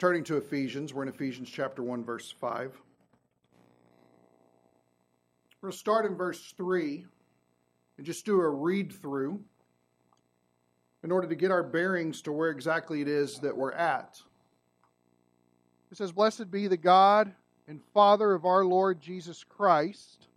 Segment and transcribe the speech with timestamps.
[0.00, 2.72] Turning to Ephesians, we're in Ephesians chapter 1, verse 5.
[5.60, 7.04] We're going to start in verse 3
[7.98, 9.44] and just do a read through
[11.04, 14.18] in order to get our bearings to where exactly it is that we're at.
[15.90, 17.30] It says, Blessed be the God
[17.68, 20.28] and Father of our Lord Jesus Christ,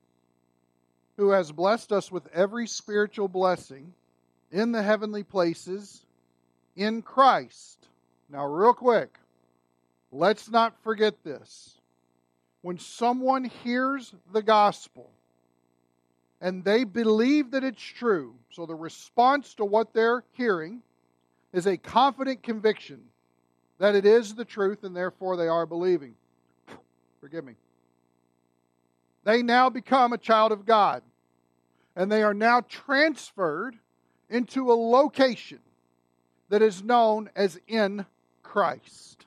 [1.16, 3.94] who has blessed us with every spiritual blessing
[4.52, 6.04] in the heavenly places
[6.76, 7.88] in Christ.
[8.30, 9.20] Now, real quick,
[10.14, 11.80] let's not forget this.
[12.62, 15.10] When someone hears the gospel
[16.40, 20.82] and they believe that it's true, so the response to what they're hearing
[21.52, 23.02] is a confident conviction
[23.80, 26.16] that it is the truth and therefore they are believing.
[27.20, 27.56] Forgive me.
[29.24, 31.02] They now become a child of God
[31.96, 33.78] and they are now transferred
[34.30, 35.60] into a location
[36.50, 38.06] that is known as in
[38.42, 39.23] Christ.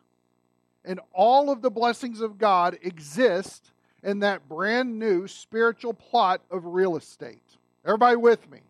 [0.87, 3.73] And all of the blessings of God exist
[4.05, 7.43] in that brand new spiritual plot of real estate.
[7.85, 8.61] Everybody with me?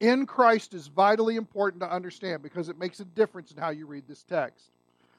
[0.00, 3.86] In Christ is vitally important to understand because it makes a difference in how you
[3.86, 4.70] read this text.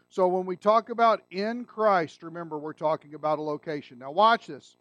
[0.09, 3.99] So when we talk about in Christ, remember we're talking about a location.
[3.99, 4.77] Now watch this.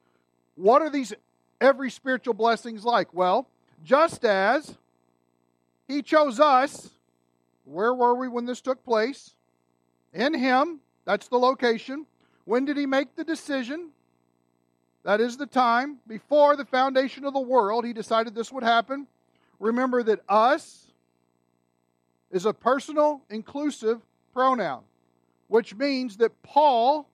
[0.57, 1.13] What are these
[1.61, 3.13] every spiritual blessings like?
[3.13, 3.47] Well,
[3.85, 4.79] just as
[5.87, 6.91] he chose us,
[7.65, 9.35] where were we when this took place?
[10.15, 12.05] In him, that's the location.
[12.45, 13.93] When did he make the decision?
[15.05, 16.01] That is the time.
[16.07, 19.07] Before the foundation of the world, he decided this would happen.
[19.59, 20.93] Remember that us
[22.31, 24.03] is a personal, inclusive
[24.35, 24.83] pronoun,
[25.47, 27.09] which means that Paul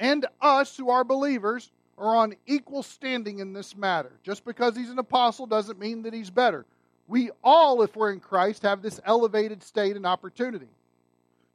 [0.00, 4.10] and us who are believers are on equal standing in this matter.
[4.24, 6.66] Just because he's an apostle doesn't mean that he's better.
[7.06, 10.66] We all, if we're in Christ, have this elevated state and opportunity.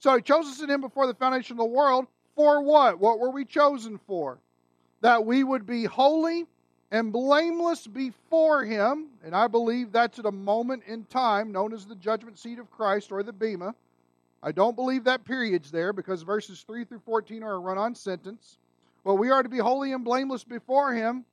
[0.03, 2.07] So he chose us in him before the foundation of the world.
[2.35, 2.99] For what?
[2.99, 4.37] What were we chosen for?
[4.99, 6.45] That we would be holy
[6.91, 9.05] and blameless before him.
[9.23, 12.69] And I believe that's at a moment in time known as the judgment seat of
[12.69, 13.75] Christ or the Bema.
[14.43, 17.95] I don't believe that period's there because verses 3 through 14 are a run on
[17.95, 18.57] sentence.
[19.05, 21.23] But we are to be holy and blameless before Him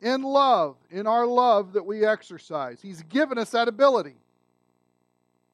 [0.00, 2.82] in love, in our love that we exercise.
[2.82, 4.16] He's given us that ability.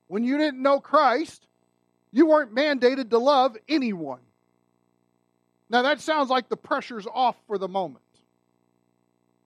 [0.09, 1.47] When you didn't know Christ,
[2.13, 4.21] you weren't mandated to love anyone.
[5.71, 8.05] Now that sounds like the pressure's off for the moment.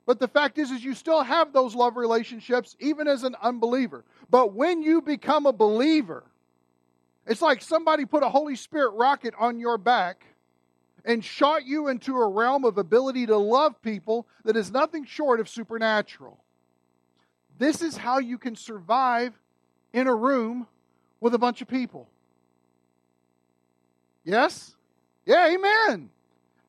[0.06, 4.04] But the fact is is you still have those love relationships even as an unbeliever.
[4.30, 6.24] But when you become a believer,
[7.26, 10.24] it's like somebody put a Holy Spirit rocket on your back
[11.04, 15.40] and shot you into a realm of ability to love people that is nothing short
[15.40, 16.38] of supernatural.
[17.58, 19.32] This is how you can survive
[19.92, 20.66] in a room
[21.20, 22.08] with a bunch of people.
[24.26, 24.74] Yes?
[25.24, 26.10] Yeah, amen.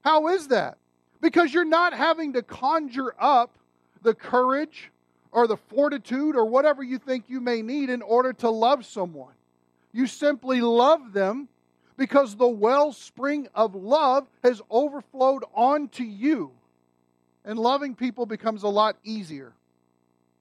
[0.01, 0.77] How is that?
[1.19, 3.57] Because you're not having to conjure up
[4.03, 4.91] the courage
[5.31, 9.33] or the fortitude or whatever you think you may need in order to love someone.
[9.91, 11.49] You simply love them
[11.97, 16.51] because the wellspring of love has overflowed onto you.
[17.43, 19.53] And loving people becomes a lot easier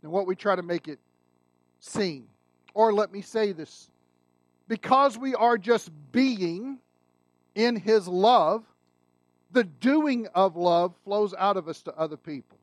[0.03, 0.98] than what we try to make it
[1.81, 2.27] seem.
[2.75, 3.88] Or let me say this
[4.69, 6.78] because we are just being
[7.56, 8.62] in His love,
[9.50, 12.59] the doing of love flows out of us to other people.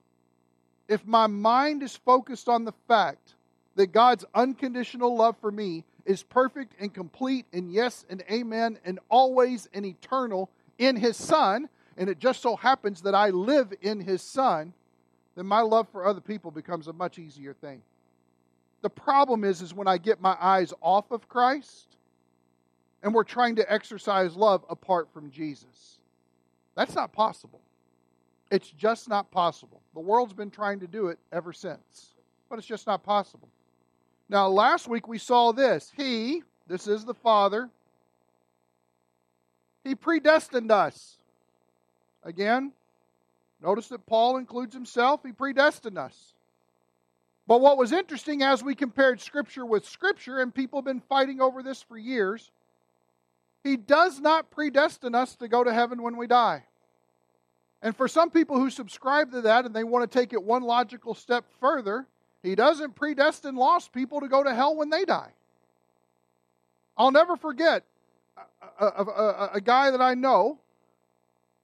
[0.88, 3.34] If my mind is focused on the fact
[3.76, 9.00] that God's unconditional love for me is perfect and complete and yes and amen and
[9.10, 11.68] always and eternal in his son
[11.98, 14.74] and it just so happens that I live in his son
[15.36, 17.82] then my love for other people becomes a much easier thing.
[18.82, 21.98] The problem is is when I get my eyes off of Christ
[23.04, 26.00] and we're trying to exercise love apart from Jesus.
[26.76, 27.60] That's not possible.
[28.50, 29.82] It's just not possible.
[29.94, 32.16] The world's been trying to do it ever since,
[32.50, 33.50] but it's just not possible.
[34.30, 35.92] Now, last week we saw this.
[35.96, 37.70] He, this is the Father,
[39.84, 41.18] He predestined us.
[42.24, 42.72] Again,
[43.62, 45.22] notice that Paul includes himself.
[45.26, 46.34] He predestined us.
[47.48, 51.42] But what was interesting as we compared Scripture with Scripture, and people have been fighting
[51.42, 52.50] over this for years,
[53.64, 56.64] He does not predestine us to go to heaven when we die.
[57.82, 60.64] And for some people who subscribe to that and they want to take it one
[60.64, 62.08] logical step further,
[62.42, 65.32] he doesn't predestine lost people to go to hell when they die.
[66.98, 67.84] I'll never forget
[68.80, 70.60] a, a, a, a, guy that I know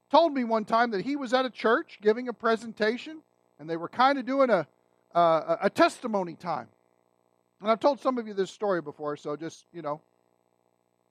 [0.09, 3.19] told me one time that he was at a church giving a presentation,
[3.59, 4.67] and they were kind of doing a,
[5.13, 6.67] a testimony time.
[7.61, 10.01] And I've told some of you this story before, so just, you know,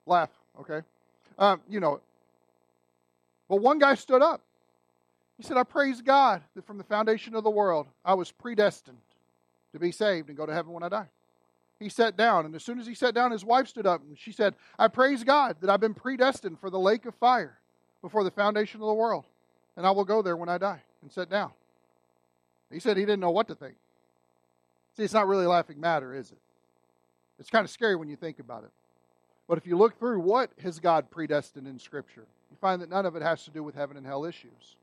[0.06, 0.80] laugh, okay?
[1.38, 2.00] Um, you know,
[3.48, 4.42] But one guy stood up.
[5.36, 8.98] He said, I praise God that from the foundation of the world, I was predestined
[9.72, 11.08] to be saved and go to heaven when I die.
[11.78, 14.18] He sat down, and as soon as he sat down, his wife stood up and
[14.18, 17.58] she said, I praise God that I've been predestined for the lake of fire
[18.02, 19.24] before the foundation of the world,
[19.76, 21.52] and I will go there when I die and sit down.
[22.72, 23.76] He said he didn't know what to think.
[24.96, 26.38] See, it's not really a laughing matter, is it?
[27.38, 28.70] It's kind of scary when you think about it.
[29.48, 33.06] But if you look through what has God predestined in Scripture, you find that none
[33.06, 34.76] of it has to do with heaven and hell issues.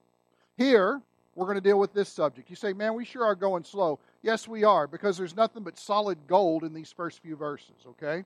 [0.58, 1.02] Here,
[1.36, 2.50] we're going to deal with this subject.
[2.50, 4.00] You say, man, we sure are going slow.
[4.24, 8.26] Yes, we are, because there's nothing but solid gold in these first few verses, okay?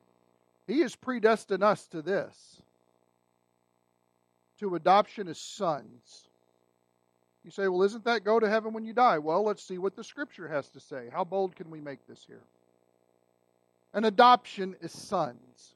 [0.65, 2.61] He has predestined us to this
[4.59, 6.27] to adoption as sons.
[7.43, 9.17] You say, well, isn't that go to heaven when you die?
[9.17, 11.09] Well, let's see what the scripture has to say.
[11.11, 12.41] How bold can we make this here?
[13.93, 15.75] An adoption is sons.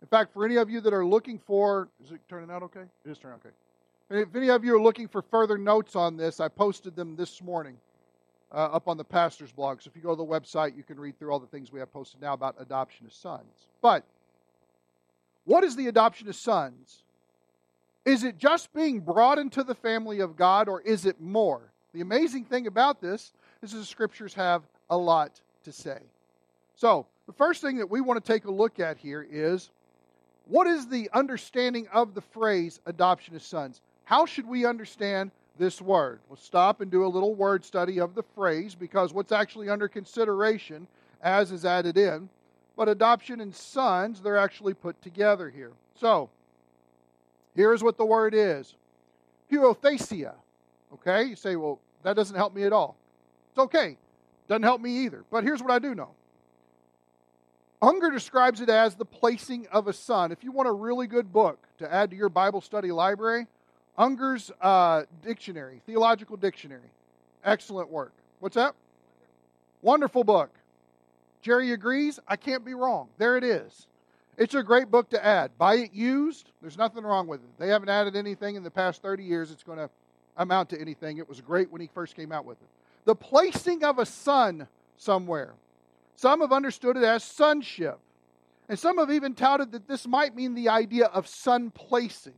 [0.00, 2.84] In fact, for any of you that are looking for, is it turning out okay?
[3.04, 4.22] It is turning out okay.
[4.22, 7.42] If any of you are looking for further notes on this, I posted them this
[7.42, 7.76] morning
[8.52, 9.82] uh, up on the pastor's blog.
[9.82, 11.80] So if you go to the website, you can read through all the things we
[11.80, 13.66] have posted now about adoption as sons.
[13.82, 14.04] But
[15.44, 17.02] what is the adoption as sons?
[18.04, 21.72] Is it just being brought into the family of God, or is it more?
[21.92, 25.98] The amazing thing about this is the scriptures have a lot to say.
[26.74, 29.70] So, the first thing that we want to take a look at here is
[30.48, 33.80] what is the understanding of the phrase adoption as sons?
[34.04, 36.20] How should we understand this word?
[36.28, 39.88] We'll stop and do a little word study of the phrase because what's actually under
[39.88, 40.86] consideration
[41.22, 42.28] as is added in.
[42.76, 45.72] But adoption and sons, they're actually put together here.
[45.94, 46.30] So,
[47.54, 48.74] here's what the word is
[49.50, 50.34] Huiothesia.
[50.94, 51.24] Okay?
[51.24, 52.96] You say, well, that doesn't help me at all.
[53.50, 53.96] It's okay.
[54.48, 55.24] Doesn't help me either.
[55.30, 56.10] But here's what I do know
[57.80, 60.32] Unger describes it as the placing of a son.
[60.32, 63.46] If you want a really good book to add to your Bible study library,
[63.96, 66.90] Unger's uh, dictionary, theological dictionary.
[67.44, 68.12] Excellent work.
[68.40, 68.74] What's that?
[69.82, 70.50] Wonderful book.
[71.40, 72.18] Jerry agrees.
[72.26, 73.08] I can't be wrong.
[73.18, 73.86] There it is.
[74.36, 75.56] It's a great book to add.
[75.58, 76.50] Buy it used.
[76.60, 77.48] There's nothing wrong with it.
[77.58, 79.90] They haven't added anything in the past 30 years it's going to
[80.36, 81.18] amount to anything.
[81.18, 82.68] It was great when he first came out with it.
[83.04, 85.54] The placing of a son somewhere.
[86.18, 88.00] Some have understood it as sonship.
[88.68, 92.34] And some have even touted that this might mean the idea of son placing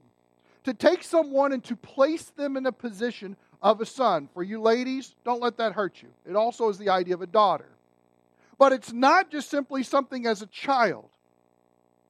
[0.64, 4.28] to take someone and to place them in a position of a son.
[4.34, 6.10] For you ladies, don't let that hurt you.
[6.28, 7.70] It also is the idea of a daughter.
[8.58, 11.06] But it's not just simply something as a child,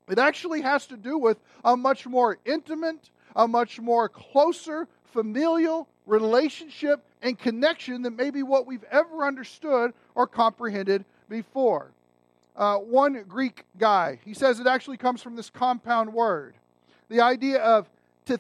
[0.08, 5.86] it actually has to do with a much more intimate, a much more closer familial
[6.06, 11.92] relationship and connection than maybe what we've ever understood or comprehended before.
[12.54, 16.54] Uh, one Greek guy, he says it actually comes from this compound word.
[17.08, 17.88] The idea of
[18.26, 18.38] to,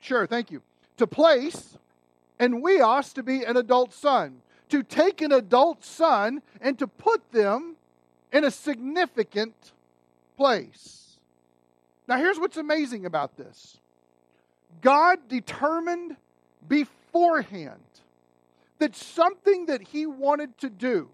[0.00, 0.60] Sure, thank you.
[0.98, 1.78] To place
[2.38, 4.42] and huios to be an adult son.
[4.68, 7.76] To take an adult son and to put them
[8.32, 9.72] in a significant
[10.36, 11.18] place.
[12.06, 13.78] Now, here's what's amazing about this
[14.82, 16.16] God determined
[16.68, 17.80] beforehand
[18.78, 21.08] that something that He wanted to do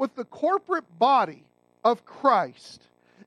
[0.00, 1.42] with the corporate body
[1.84, 2.80] of Christ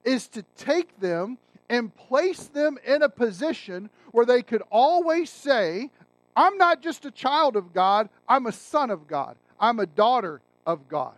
[0.04, 1.38] is to take them
[1.70, 5.92] and place them in a position where they could always say,
[6.36, 10.42] I'm not just a child of God, I'm a son of God, I'm a daughter
[10.66, 11.14] of God.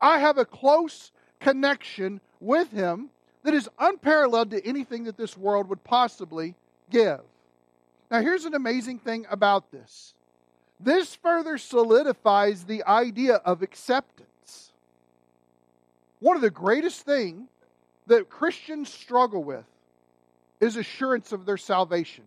[0.00, 1.10] I have a close
[1.40, 3.10] connection with Him
[3.42, 6.54] that is unparalleled to anything that this world would possibly
[6.90, 7.22] give.
[8.08, 10.14] Now, here's an amazing thing about this
[10.78, 14.29] this further solidifies the idea of acceptance.
[16.20, 17.48] One of the greatest things
[18.06, 19.64] that Christians struggle with
[20.60, 22.24] is assurance of their salvation.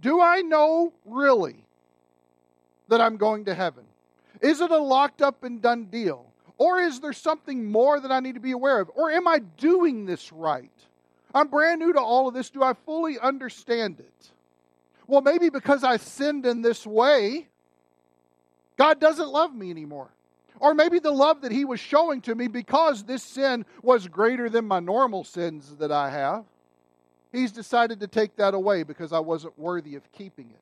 [0.00, 1.64] Do I know really
[2.88, 3.84] that I'm going to heaven?
[4.40, 6.26] Is it a locked up and done deal?
[6.58, 8.90] Or is there something more that I need to be aware of?
[8.94, 10.70] Or am I doing this right?
[11.34, 12.50] I'm brand new to all of this.
[12.50, 14.30] Do I fully understand it?
[15.06, 17.48] Well, maybe because I sinned in this way,
[18.76, 20.10] God doesn't love me anymore.
[20.62, 24.48] Or maybe the love that he was showing to me because this sin was greater
[24.48, 26.44] than my normal sins that I have.
[27.32, 30.60] He's decided to take that away because I wasn't worthy of keeping it.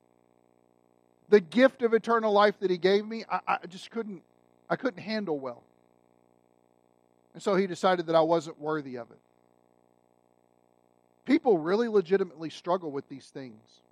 [1.28, 4.22] The gift of eternal life that he gave me, I, I just couldn't
[4.70, 5.62] I couldn't handle well.
[7.34, 9.18] And so he decided that I wasn't worthy of it.
[11.26, 13.82] People really legitimately struggle with these things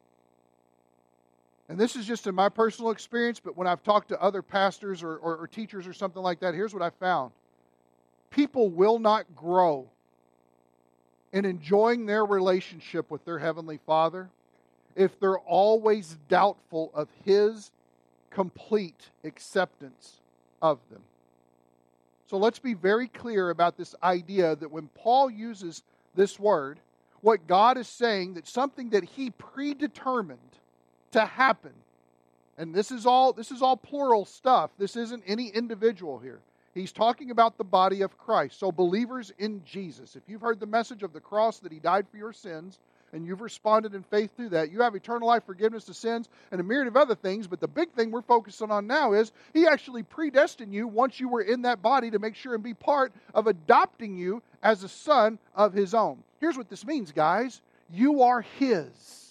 [1.68, 5.02] and this is just in my personal experience, but when I've talked to other pastors
[5.02, 7.32] or, or, or, teachers or something like that, here's what I found
[8.30, 9.86] people will not grow
[11.32, 14.28] in enjoying their relationship with their Heavenly Father
[14.96, 17.70] if they're always doubtful of His
[18.30, 20.20] complete acceptance
[20.62, 21.02] of them.
[22.28, 25.82] So let's be very clear about this idea that when Paul uses
[26.14, 26.78] this word,
[27.20, 30.38] what God is saying that something that he predetermined
[31.12, 31.72] to happen.
[32.56, 34.70] And this is all this is all plural stuff.
[34.78, 36.40] This isn't any individual here.
[36.74, 38.58] He's talking about the body of Christ.
[38.58, 40.16] So believers in Jesus.
[40.16, 42.78] If you've heard the message of the cross that he died for your sins,
[43.12, 46.60] and you've responded in faith through that, you have eternal life, forgiveness of sins, and
[46.60, 47.46] a myriad of other things.
[47.46, 51.28] But the big thing we're focusing on now is He actually predestined you once you
[51.28, 54.88] were in that body to make sure and be part of adopting you as a
[54.88, 56.22] son of His own.
[56.40, 57.60] Here's what this means, guys
[57.90, 59.27] you are His,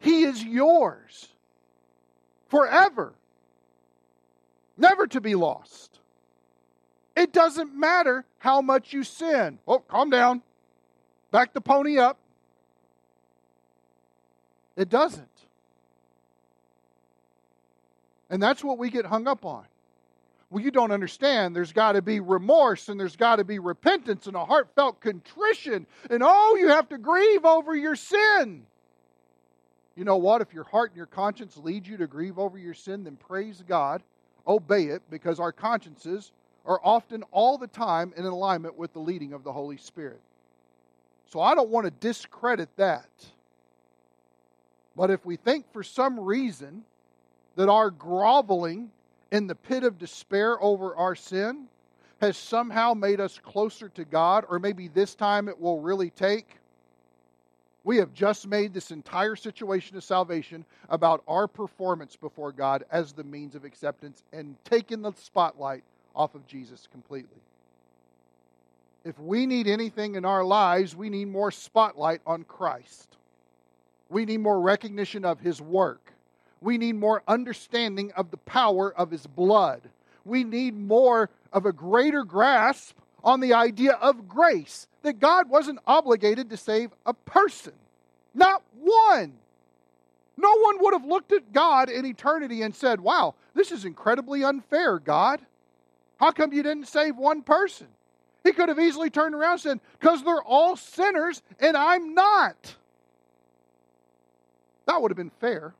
[0.00, 1.28] He is yours
[2.48, 3.14] forever,
[4.76, 5.98] never to be lost.
[7.16, 9.58] It doesn't matter how much you sin.
[9.66, 10.42] Oh, calm down.
[11.30, 12.18] Back the pony up.
[14.76, 15.26] It doesn't.
[18.28, 19.64] And that's what we get hung up on.
[20.50, 21.56] Well, you don't understand.
[21.56, 25.86] There's got to be remorse and there's got to be repentance and a heartfelt contrition.
[26.10, 28.64] And oh, you have to grieve over your sin.
[29.96, 30.42] You know what?
[30.42, 33.64] If your heart and your conscience lead you to grieve over your sin, then praise
[33.66, 34.02] God,
[34.46, 36.32] obey it, because our consciences
[36.66, 40.20] are often all the time in alignment with the leading of the Holy Spirit.
[41.28, 43.08] So I don't want to discredit that.
[44.94, 46.84] But if we think for some reason
[47.56, 48.90] that our groveling
[49.32, 51.66] in the pit of despair over our sin
[52.20, 56.58] has somehow made us closer to God, or maybe this time it will really take,
[57.86, 63.12] we have just made this entire situation of salvation about our performance before God as
[63.12, 67.38] the means of acceptance and taken the spotlight off of Jesus completely.
[69.04, 73.16] If we need anything in our lives, we need more spotlight on Christ.
[74.10, 76.12] We need more recognition of his work.
[76.60, 79.82] We need more understanding of the power of his blood.
[80.24, 85.80] We need more of a greater grasp on the idea of grace that God wasn't
[85.86, 87.72] obligated to save a person,
[88.32, 89.32] not one.
[90.36, 94.44] No one would have looked at God in eternity and said, Wow, this is incredibly
[94.44, 95.40] unfair, God.
[96.18, 97.88] How come you didn't save one person?
[98.44, 102.76] He could have easily turned around and said, Because they're all sinners and I'm not.
[104.86, 105.74] That would have been fair.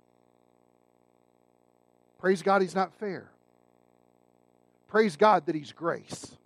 [2.19, 3.29] Praise God, He's not fair.
[4.88, 6.37] Praise God that He's grace.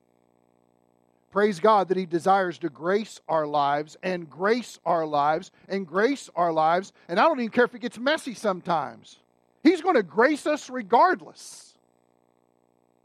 [1.31, 6.29] Praise God that He desires to grace our lives and grace our lives and grace
[6.35, 6.93] our lives.
[7.09, 9.19] And I don't even care if it gets messy sometimes.
[9.63, 11.75] He's going to grace us regardless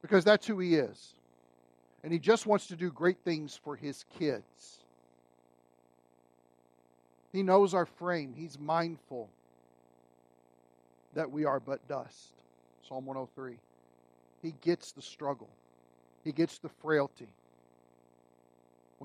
[0.01, 1.13] because that's who He is.
[2.03, 4.79] And He just wants to do great things for His kids.
[7.31, 9.29] He knows our frame, He's mindful
[11.13, 12.33] that we are but dust.
[12.87, 13.57] Psalm 103.
[14.41, 15.49] He gets the struggle,
[16.23, 17.27] he gets the frailty.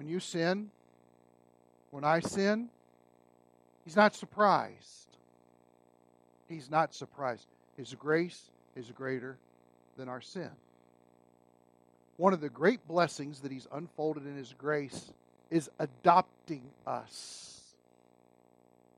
[0.00, 0.70] When you sin,
[1.90, 2.70] when I sin,
[3.84, 5.18] he's not surprised.
[6.48, 7.44] He's not surprised.
[7.76, 8.40] His grace
[8.74, 9.36] is greater
[9.98, 10.48] than our sin.
[12.16, 15.12] One of the great blessings that he's unfolded in his grace
[15.50, 17.60] is adopting us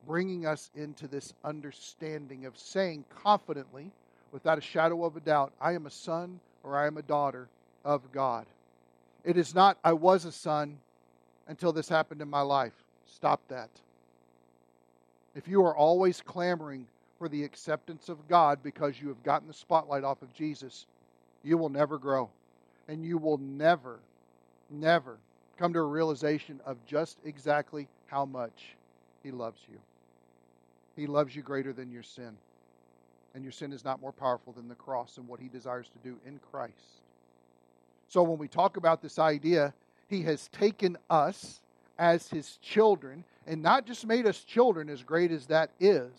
[0.07, 3.91] bringing us into this understanding of saying confidently,
[4.31, 7.49] without a shadow of a doubt, I am a son or I am a daughter
[7.85, 8.47] of God.
[9.25, 10.79] It is not, I was a son
[11.53, 12.73] until this happened in my life.
[13.05, 13.69] Stop that.
[15.35, 16.87] If you are always clamoring
[17.19, 20.87] for the acceptance of God because you have gotten the spotlight off of Jesus,
[21.45, 22.31] you will never grow.
[22.89, 24.01] And you will never,
[24.71, 25.19] never
[25.59, 28.75] come to a realization of just exactly how much
[29.23, 29.79] He loves you.
[30.97, 32.35] He loves you greater than your sin.
[33.35, 36.09] And your sin is not more powerful than the cross and what he desires to
[36.09, 37.03] do in Christ.
[38.09, 39.75] So when we talk about this idea,
[40.13, 41.61] he has taken us
[41.99, 46.11] as his children and not just made us children, as great as that is,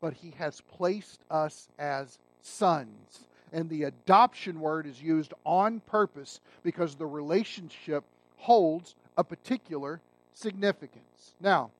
[0.00, 3.26] but he has placed us as sons.
[3.52, 8.04] And the adoption word is used on purpose because the relationship
[8.36, 10.00] holds a particular
[10.34, 11.34] significance.
[11.40, 11.70] Now,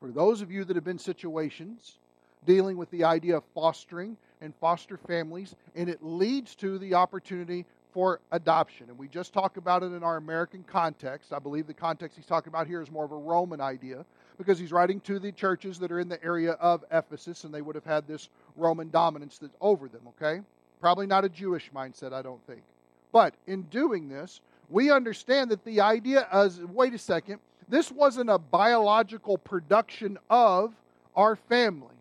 [0.00, 1.98] for those of you that have been situations
[2.44, 7.64] dealing with the idea of fostering and foster families, and it leads to the opportunity
[7.92, 8.86] for adoption.
[8.88, 11.32] And we just talked about it in our American context.
[11.32, 14.04] I believe the context he's talking about here is more of a Roman idea
[14.38, 17.62] because he's writing to the churches that are in the area of Ephesus, and they
[17.62, 20.40] would have had this Roman dominance that's over them, okay?
[20.80, 22.62] Probably not a Jewish mindset, I don't think.
[23.10, 24.40] But in doing this,
[24.70, 30.72] we understand that the idea is wait a second, this wasn't a biological production of
[31.16, 31.96] our family.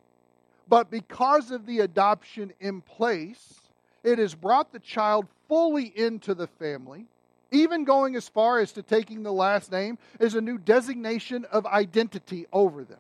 [0.70, 3.62] But because of the adoption in place,
[4.08, 7.06] it has brought the child fully into the family,
[7.52, 11.66] even going as far as to taking the last name as a new designation of
[11.66, 13.00] identity over them.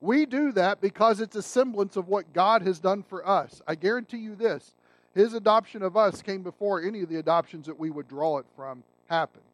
[0.00, 3.62] We do that because it's a semblance of what God has done for us.
[3.68, 4.74] I guarantee you this
[5.14, 8.46] His adoption of us came before any of the adoptions that we would draw it
[8.56, 9.44] from happened.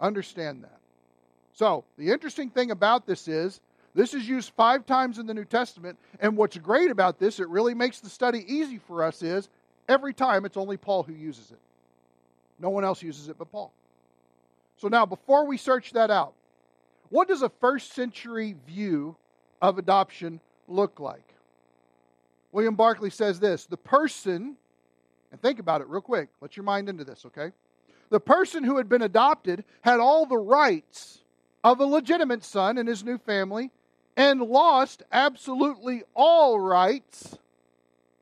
[0.00, 0.80] Understand that.
[1.52, 3.60] So, the interesting thing about this is
[3.94, 7.48] this is used five times in the New Testament, and what's great about this, it
[7.48, 9.48] really makes the study easy for us, is
[9.88, 11.58] every time it's only Paul who uses it.
[12.58, 13.72] No one else uses it but Paul.
[14.78, 16.34] So now, before we search that out,
[17.08, 19.16] what does a first century view
[19.62, 21.34] of adoption look like?
[22.52, 24.56] William Barclay says this the person,
[25.30, 27.52] and think about it real quick, let your mind into this, okay?
[28.10, 31.22] The person who had been adopted had all the rights
[31.64, 33.70] of a legitimate son in his new family
[34.16, 37.36] and lost absolutely all rights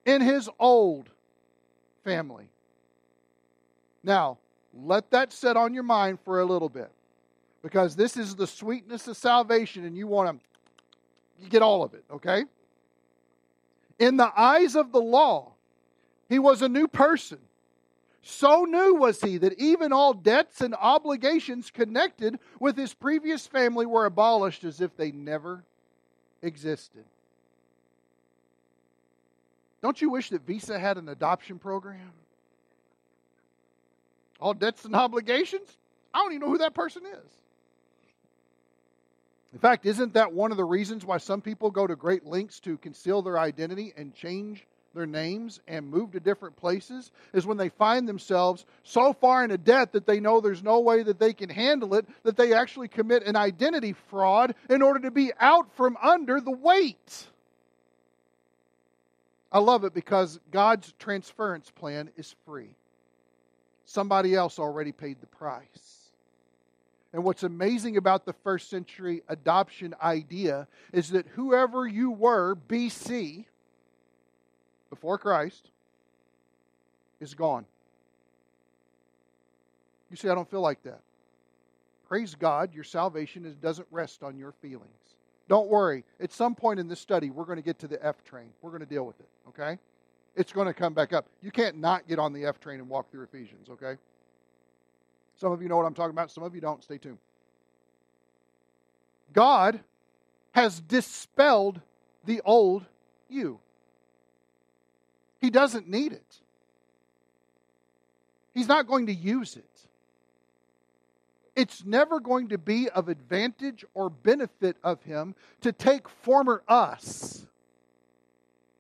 [0.07, 1.11] in his old
[2.05, 2.49] family.
[4.03, 4.39] Now,
[4.73, 6.91] let that set on your mind for a little bit
[7.63, 10.41] because this is the sweetness of salvation and you want
[11.43, 12.45] to get all of it, okay?
[13.99, 15.53] In the eyes of the law,
[16.29, 17.39] he was a new person
[18.27, 23.85] so new was he that even all debts and obligations connected with his previous family
[23.85, 25.63] were abolished as if they never
[26.41, 27.05] existed.
[29.85, 32.11] Don't you wish that Visa had an adoption program?
[34.41, 35.77] All debts and obligations?
[36.15, 37.31] I don't even know who that person is.
[39.53, 42.61] In fact, isn't that one of the reasons why some people go to great lengths
[42.61, 47.59] to conceal their identity and change their names and move to different places is when
[47.59, 51.19] they find themselves so far in a debt that they know there's no way that
[51.19, 55.31] they can handle it, that they actually commit an identity fraud in order to be
[55.41, 57.29] out from under the weight.
[59.55, 62.75] I love it because God's transference plan is free.
[63.85, 66.11] Somebody else already paid the price.
[67.13, 73.45] And what's amazing about the first century adoption idea is that whoever you were, BC,
[74.91, 75.71] before Christ
[77.21, 77.65] is gone.
[80.11, 81.01] You say, I don't feel like that.
[82.09, 85.04] Praise God, your salvation doesn't rest on your feelings.
[85.49, 86.05] Don't worry.
[86.21, 88.49] At some point in this study, we're going to get to the F train.
[88.63, 89.79] We're going to deal with it, okay?
[90.37, 91.27] It's going to come back up.
[91.43, 93.97] You can't not get on the F train and walk through Ephesians, okay?
[95.37, 96.83] Some of you know what I'm talking about, some of you don't.
[96.83, 97.19] Stay tuned.
[99.33, 99.81] God
[100.53, 101.81] has dispelled
[102.25, 102.87] the old
[103.29, 103.59] you.
[105.41, 106.41] He doesn't need it.
[108.55, 109.74] He's not going to use it.
[111.57, 117.47] It's never going to be of advantage or benefit of him to take former us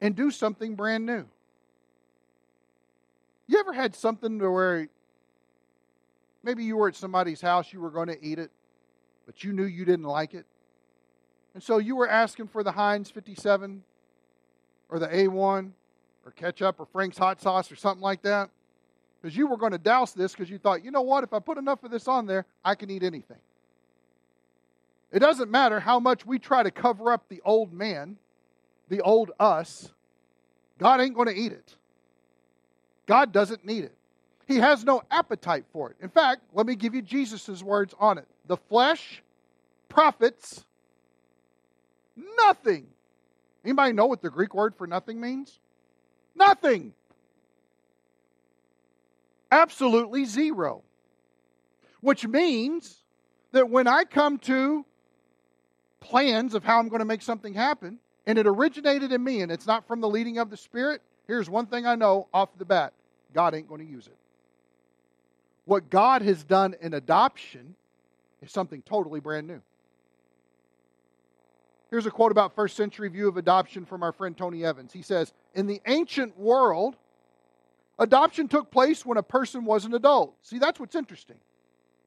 [0.01, 1.25] and do something brand new.
[3.47, 4.89] You ever had something to where
[6.43, 8.51] maybe you were at somebody's house, you were going to eat it,
[9.27, 10.47] but you knew you didn't like it?
[11.55, 13.85] And so you were asking for the Heinz 57
[14.89, 15.71] or the A1
[16.25, 18.51] or ketchup or Frank's hot sauce or something like that.
[19.25, 21.39] Because you were going to douse this because you thought, you know what, if I
[21.39, 23.39] put enough of this on there, I can eat anything.
[25.11, 28.19] It doesn't matter how much we try to cover up the old man,
[28.91, 29.91] the old us,
[30.77, 31.75] God ain't going to eat it.
[33.07, 33.95] God doesn't need it.
[34.47, 35.97] He has no appetite for it.
[36.03, 38.29] In fact, let me give you Jesus' words on it.
[38.47, 39.23] The flesh
[39.89, 40.67] profits
[42.37, 42.89] nothing.
[43.65, 45.61] Anybody know what the Greek word for nothing means?
[46.35, 46.93] Nothing.
[49.55, 50.83] Absolutely zero.
[52.01, 53.05] Which means
[53.53, 54.85] that when I come to
[56.01, 59.53] plans of how I'm going to make something happen, and it originated in me and
[59.53, 62.64] it's not from the leading of the Spirit, here's one thing I know off the
[62.64, 62.95] bat
[63.33, 64.17] God ain't going to use it.
[65.67, 67.77] What God has done in adoption
[68.43, 69.62] is something totally brand new.
[71.90, 74.93] Here's a quote about first century view of adoption from our friend Tony Evans.
[74.93, 76.97] He says, In the ancient world,
[77.99, 80.35] adoption took place when a person was an adult.
[80.43, 81.37] See, that's what's interesting.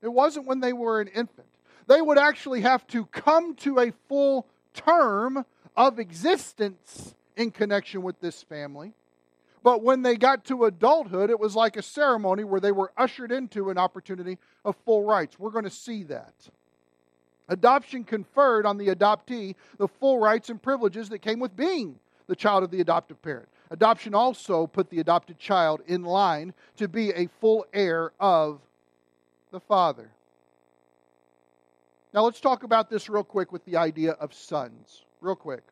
[0.01, 1.47] It wasn't when they were an infant.
[1.87, 5.45] They would actually have to come to a full term
[5.75, 8.93] of existence in connection with this family.
[9.63, 13.31] But when they got to adulthood, it was like a ceremony where they were ushered
[13.31, 15.39] into an opportunity of full rights.
[15.39, 16.33] We're going to see that.
[17.49, 21.97] Adoption conferred on the adoptee the full rights and privileges that came with being
[22.27, 23.47] the child of the adoptive parent.
[23.69, 28.59] Adoption also put the adopted child in line to be a full heir of
[29.51, 30.09] the father.
[32.13, 35.03] Now let's talk about this real quick with the idea of sons.
[35.21, 35.63] Real quick.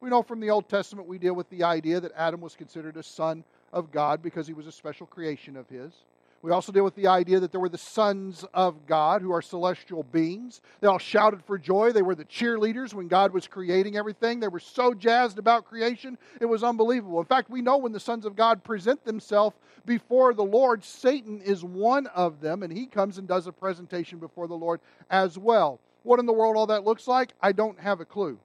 [0.00, 2.96] We know from the Old Testament we deal with the idea that Adam was considered
[2.96, 5.92] a son of God because he was a special creation of his.
[6.40, 9.42] We also deal with the idea that there were the sons of God who are
[9.42, 10.60] celestial beings.
[10.80, 11.90] They all shouted for joy.
[11.90, 14.38] They were the cheerleaders when God was creating everything.
[14.38, 17.18] They were so jazzed about creation, it was unbelievable.
[17.18, 21.40] In fact, we know when the sons of God present themselves before the Lord, Satan
[21.40, 25.38] is one of them, and he comes and does a presentation before the Lord as
[25.38, 25.80] well.
[26.04, 28.38] What in the world all that looks like, I don't have a clue.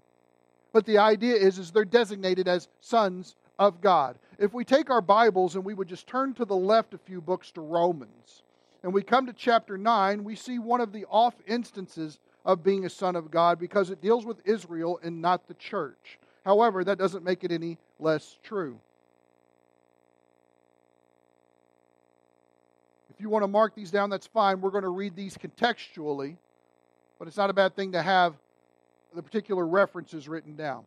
[0.71, 4.17] But the idea is, is they're designated as sons of God.
[4.37, 7.21] If we take our Bibles and we would just turn to the left a few
[7.21, 8.43] books to Romans,
[8.83, 12.85] and we come to chapter 9, we see one of the off instances of being
[12.85, 16.19] a son of God because it deals with Israel and not the church.
[16.43, 18.77] However, that doesn't make it any less true.
[23.09, 24.59] If you want to mark these down, that's fine.
[24.59, 26.35] We're going to read these contextually,
[27.19, 28.33] but it's not a bad thing to have
[29.15, 30.83] the particular references written down.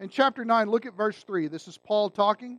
[0.00, 1.48] In chapter 9, look at verse 3.
[1.48, 2.58] This is Paul talking.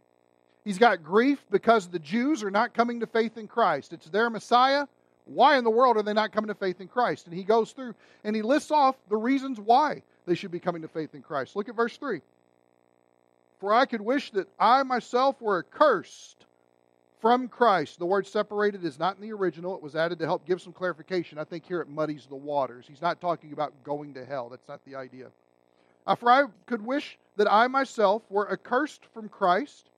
[0.64, 3.94] He's got grief because the Jews are not coming to faith in Christ.
[3.94, 4.86] It's their Messiah.
[5.26, 7.26] Why in the world are they not coming to faith in Christ?
[7.26, 10.84] And he goes through and he lists off the reasons why they should be coming
[10.84, 11.56] to faith in Christ.
[11.56, 12.22] Look at verse 3.
[13.60, 16.46] For I could wish that I myself were accursed
[17.22, 17.98] from Christ.
[17.98, 19.76] The word separated is not in the original.
[19.76, 21.40] It was added to help give some clarification.
[21.40, 22.86] I think here it muddies the waters.
[22.88, 24.50] He's not talking about going to hell.
[24.50, 25.28] That's not the idea.
[26.18, 29.90] For I could wish that I myself were accursed from Christ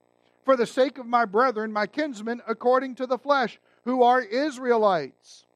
[0.44, 5.46] for the sake of my brethren, my kinsmen, according to the flesh, who are Israelites,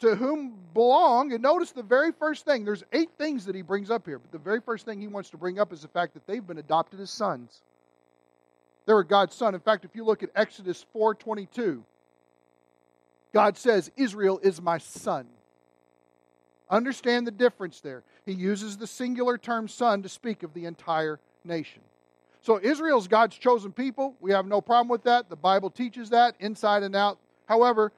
[0.00, 3.90] to whom belong, and notice the very first thing, there's eight things that he brings
[3.90, 6.14] up here, but the very first thing he wants to bring up is the fact
[6.14, 7.62] that they've been adopted as sons.
[8.86, 9.54] They were God's son.
[9.54, 11.84] In fact, if you look at Exodus 4:22,
[13.32, 15.28] God says, "Israel is my son."
[16.70, 18.02] Understand the difference there.
[18.26, 21.80] He uses the singular term son to speak of the entire nation.
[22.42, 24.14] So Israel's God's chosen people.
[24.20, 25.28] We have no problem with that.
[25.28, 27.18] The Bible teaches that inside and out.
[27.46, 27.92] However,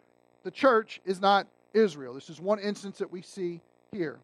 [0.44, 2.14] the church is not Israel.
[2.14, 3.60] This is one instance that we see
[3.92, 4.18] here.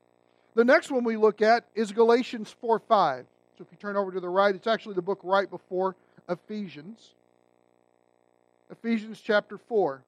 [0.55, 3.27] The next one we look at is Galatians 4 5.
[3.59, 5.97] So if you turn over to the right, it's actually the book right before
[6.29, 7.13] Ephesians.
[8.71, 10.03] Ephesians chapter 4.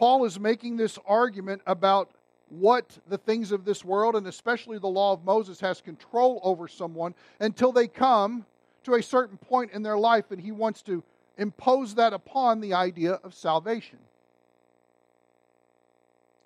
[0.00, 2.10] Paul is making this argument about
[2.48, 6.66] what the things of this world and especially the law of Moses has control over
[6.68, 8.46] someone until they come
[8.84, 11.04] to a certain point in their life and he wants to
[11.36, 13.98] impose that upon the idea of salvation.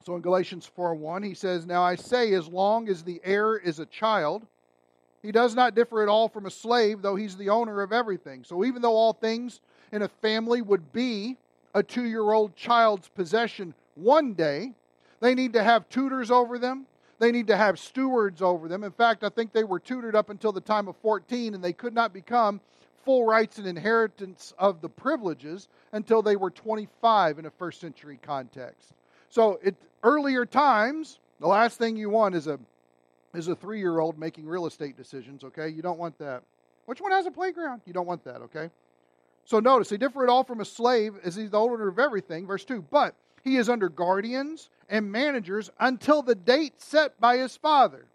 [0.05, 3.79] So in Galatians 4:1 he says, "Now I say as long as the heir is
[3.79, 4.49] a child,
[5.23, 8.43] he does not differ at all from a slave, though he's the owner of everything.
[8.43, 9.61] So even though all things
[9.93, 11.39] in a family would be
[11.75, 14.73] a two year old child's possession one day,
[15.21, 16.87] they need to have tutors over them.
[17.19, 18.85] They need to have stewards over them.
[18.85, 21.73] In fact, I think they were tutored up until the time of 14, and they
[21.73, 22.61] could not become
[23.05, 28.19] full rights and inheritance of the privileges until they were 25 in a first century
[28.21, 28.93] context.
[29.29, 32.59] So, at earlier times, the last thing you want is a
[33.35, 35.69] is a three year old making real estate decisions, okay?
[35.69, 36.43] You don't want that.
[36.87, 37.83] Which one has a playground?
[37.87, 38.71] You don't want that, okay?
[39.45, 42.47] So notice, he differ at all from a slave as he's the owner of everything.
[42.47, 47.57] Verse 2 But he is under guardians and managers until the date set by his
[47.57, 48.07] father.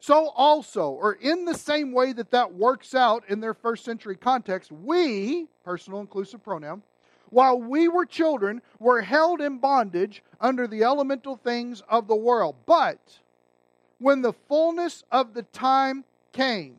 [0.00, 4.16] So also, or in the same way that that works out in their first century
[4.16, 6.82] context, we, personal inclusive pronoun,
[7.30, 12.56] while we were children, were held in bondage under the elemental things of the world.
[12.66, 12.98] But
[13.98, 16.76] when the fullness of the time came,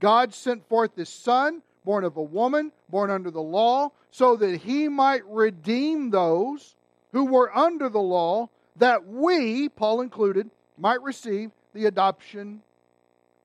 [0.00, 4.60] God sent forth his Son, born of a woman, born under the law, so that
[4.60, 6.76] he might redeem those
[7.12, 8.46] who were under the law,
[8.76, 12.60] that we, Paul included, might receive the adoption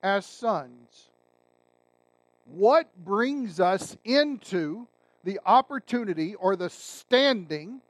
[0.02, 1.08] as sons.
[2.44, 4.88] What brings us into
[5.24, 7.80] the opportunity or the standing,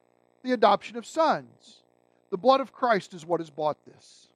[0.45, 1.83] the adoption of sons?
[2.31, 4.29] The blood of Christ is what has bought this.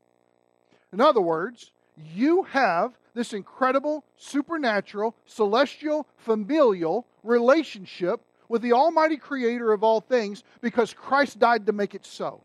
[0.93, 1.71] In other words,
[2.15, 10.43] you have this incredible, supernatural, celestial, familial relationship with the Almighty Creator of all things
[10.61, 12.43] because Christ died to make it so.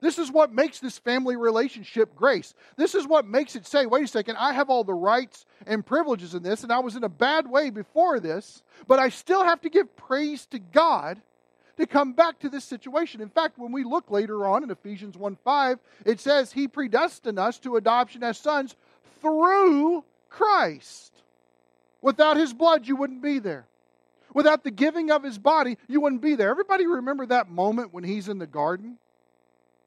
[0.00, 2.54] This is what makes this family relationship grace.
[2.76, 5.86] This is what makes it say, wait a second, I have all the rights and
[5.86, 9.44] privileges in this, and I was in a bad way before this, but I still
[9.44, 11.22] have to give praise to God
[11.76, 13.20] to come back to this situation.
[13.20, 17.38] In fact, when we look later on in Ephesians 1 5, it says, He predestined
[17.38, 18.74] us to adoption as sons
[19.20, 21.12] through Christ.
[22.00, 23.66] Without His blood, you wouldn't be there.
[24.34, 26.50] Without the giving of His body, you wouldn't be there.
[26.50, 28.98] Everybody remember that moment when He's in the garden?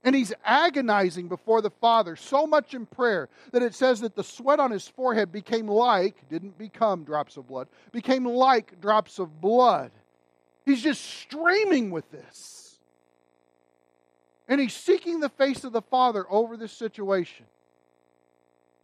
[0.05, 4.23] And he's agonizing before the Father, so much in prayer that it says that the
[4.23, 9.41] sweat on his forehead became like, didn't become drops of blood, became like drops of
[9.41, 9.89] blood.
[10.65, 12.77] He's just streaming with this.
[14.47, 17.45] And he's seeking the face of the Father over this situation,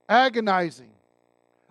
[0.10, 0.92] agonizing.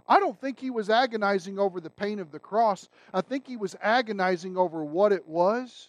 [0.08, 2.88] I don't think he was agonizing over the pain of the cross.
[3.14, 5.88] I think he was agonizing over what it was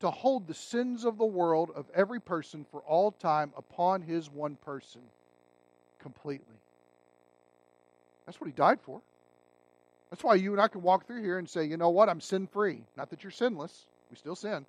[0.00, 4.30] to hold the sins of the world of every person for all time upon his
[4.30, 5.02] one person
[6.00, 6.56] completely.
[8.26, 9.00] That's what he died for.
[10.10, 12.20] That's why you and I can walk through here and say, you know what, I'm
[12.20, 12.82] sin free.
[12.96, 14.66] Not that you're sinless, we still sin,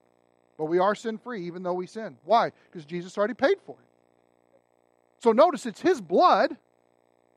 [0.58, 2.17] but we are sin free even though we sin.
[2.25, 2.51] Why?
[2.71, 3.88] Because Jesus already paid for it.
[5.19, 6.56] So notice it's his blood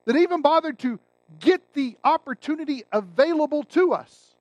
[0.05, 1.01] that even bothered to
[1.41, 4.35] get the opportunity available to us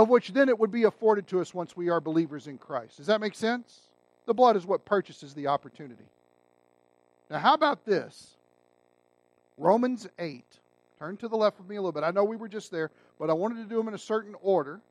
[0.00, 2.96] of which then it would be afforded to us once we are believers in Christ.
[2.96, 3.80] Does that make sense?
[4.26, 6.04] The blood is what purchases the opportunity.
[7.30, 8.36] Now, how about this?
[9.58, 10.44] Romans 8.
[11.00, 12.04] Turn to the left of me a little bit.
[12.04, 14.34] I know we were just there, but I wanted to do them in a certain
[14.42, 14.82] order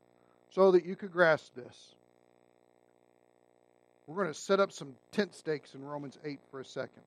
[0.50, 1.94] so that you could grasp this.
[4.08, 7.02] We're going to set up some tent stakes in Romans 8 for a second.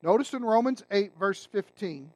[0.00, 2.08] Notice in Romans 8, verse 15.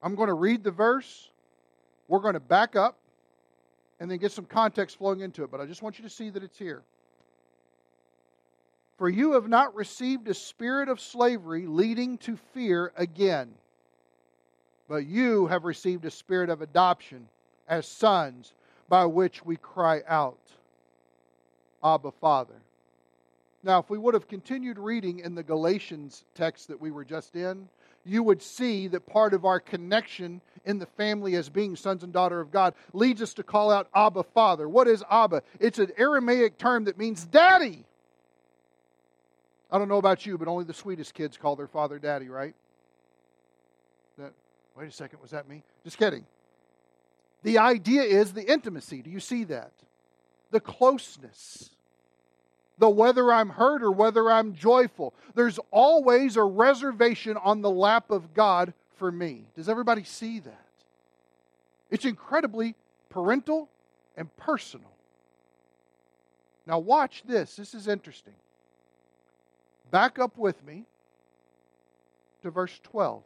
[0.00, 1.30] I'm going to read the verse.
[2.06, 2.96] We're going to back up
[3.98, 5.50] and then get some context flowing into it.
[5.50, 6.84] But I just want you to see that it's here.
[8.98, 13.52] For you have not received a spirit of slavery leading to fear again,
[14.88, 17.28] but you have received a spirit of adoption
[17.68, 18.54] as sons,
[18.88, 20.38] by which we cry out,
[21.84, 22.54] Abba, Father.
[23.62, 27.34] Now, if we would have continued reading in the Galatians text that we were just
[27.34, 27.68] in,
[28.04, 32.12] you would see that part of our connection in the family as being sons and
[32.12, 34.68] daughter of God leads us to call out Abba Father.
[34.68, 35.42] What is Abba?
[35.58, 37.84] It's an Aramaic term that means daddy.
[39.70, 42.54] I don't know about you, but only the sweetest kids call their father daddy, right?
[44.18, 44.32] That,
[44.76, 45.62] wait a second, was that me?
[45.84, 46.24] Just kidding.
[47.42, 49.02] The idea is the intimacy.
[49.02, 49.72] Do you see that?
[50.50, 51.70] The closeness
[52.78, 55.14] the whether I'm hurt or whether I'm joyful.
[55.34, 59.46] There's always a reservation on the lap of God for me.
[59.56, 60.66] Does everybody see that?
[61.90, 62.74] It's incredibly
[63.08, 63.68] parental
[64.16, 64.90] and personal.
[66.66, 67.56] Now, watch this.
[67.56, 68.34] This is interesting.
[69.90, 70.84] Back up with me
[72.42, 73.22] to verse 12.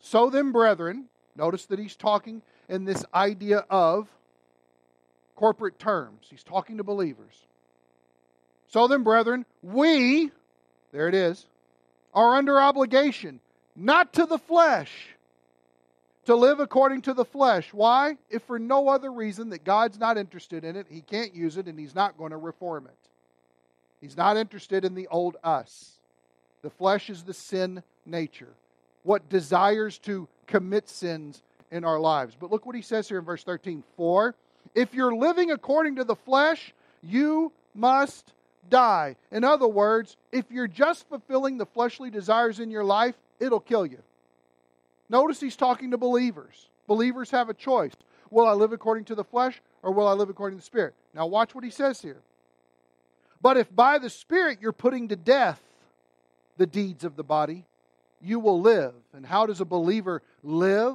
[0.00, 1.06] So then, brethren,
[1.36, 4.08] notice that he's talking in this idea of
[5.36, 6.26] corporate terms.
[6.28, 7.46] He's talking to believers.
[8.68, 10.30] So then, brethren, we,
[10.92, 11.46] there it is,
[12.14, 13.40] are under obligation,
[13.76, 14.90] not to the flesh,
[16.26, 17.72] to live according to the flesh.
[17.72, 18.16] Why?
[18.30, 21.66] If for no other reason that God's not interested in it, He can't use it,
[21.66, 23.10] and He's not going to reform it.
[24.02, 25.92] He's not interested in the old us.
[26.62, 28.52] The flesh is the sin nature,
[29.04, 32.36] what desires to commit sins in our lives.
[32.38, 34.34] But look what he says here in verse 13 For
[34.74, 38.32] if you're living according to the flesh, you must
[38.68, 39.16] die.
[39.30, 43.86] In other words, if you're just fulfilling the fleshly desires in your life, it'll kill
[43.86, 43.98] you.
[45.08, 46.68] Notice he's talking to believers.
[46.88, 47.92] Believers have a choice.
[48.30, 50.94] Will I live according to the flesh or will I live according to the Spirit?
[51.14, 52.18] Now, watch what he says here.
[53.42, 55.60] But if by the Spirit you're putting to death
[56.56, 57.64] the deeds of the body,
[58.22, 58.94] you will live.
[59.12, 60.94] And how does a believer live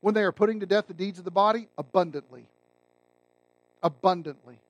[0.00, 1.66] when they are putting to death the deeds of the body?
[1.76, 2.46] Abundantly.
[3.82, 4.60] Abundantly.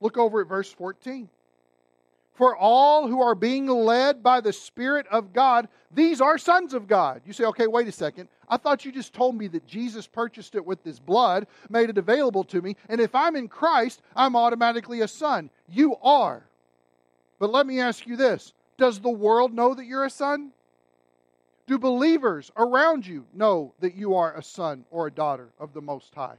[0.00, 1.28] Look over at verse 14.
[2.34, 6.88] For all who are being led by the Spirit of God, these are sons of
[6.88, 7.20] God.
[7.26, 8.28] You say, okay, wait a second.
[8.48, 11.98] I thought you just told me that Jesus purchased it with his blood, made it
[11.98, 15.50] available to me, and if I'm in Christ, I'm automatically a son.
[15.68, 16.42] You are.
[17.38, 20.52] But let me ask you this Does the world know that you're a son?
[21.66, 25.80] Do believers around you know that you are a son or a daughter of the
[25.80, 26.36] Most High?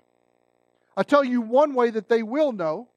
[0.95, 2.87] I tell you one way that they will know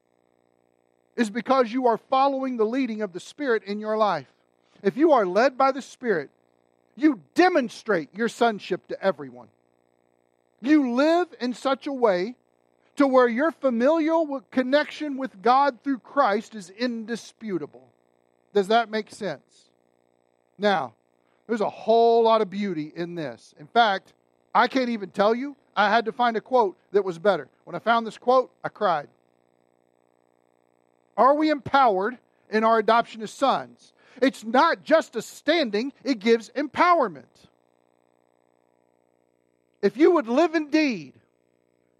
[1.17, 4.27] is because you are following the leading of the Spirit in your life.
[4.83, 6.29] If you are led by the Spirit,
[6.95, 9.47] you demonstrate your sonship to everyone.
[10.61, 12.35] You live in such a way
[12.95, 17.87] to where your familial connection with God through Christ is indisputable.
[18.53, 19.69] Does that make sense?
[20.57, 20.93] Now,
[21.47, 23.53] there's a whole lot of beauty in this.
[23.59, 24.13] In fact,
[24.53, 25.55] I can't even tell you.
[25.75, 27.47] I had to find a quote that was better.
[27.65, 29.09] When I found this quote, I cried.
[31.17, 33.91] Are we empowered in our adoption as sons?
[34.21, 37.25] It's not just a standing, it gives empowerment.
[39.81, 41.13] If you would live indeed,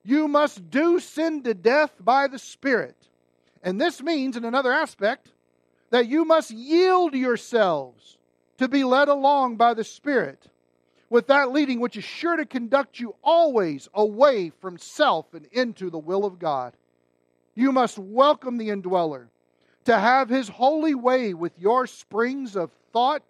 [0.08, 2.95] You must do sin to death by the Spirit.
[3.62, 5.34] And this means, in another aspect,
[5.89, 8.17] that you must yield yourselves
[8.58, 10.47] to be led along by the Spirit,
[11.10, 15.89] with that leading which is sure to conduct you always away from self and into
[15.89, 16.71] the will of God.
[17.57, 19.31] You must welcome the indweller
[19.85, 23.23] to have his holy way with your springs of thought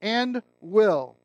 [0.00, 1.16] and will.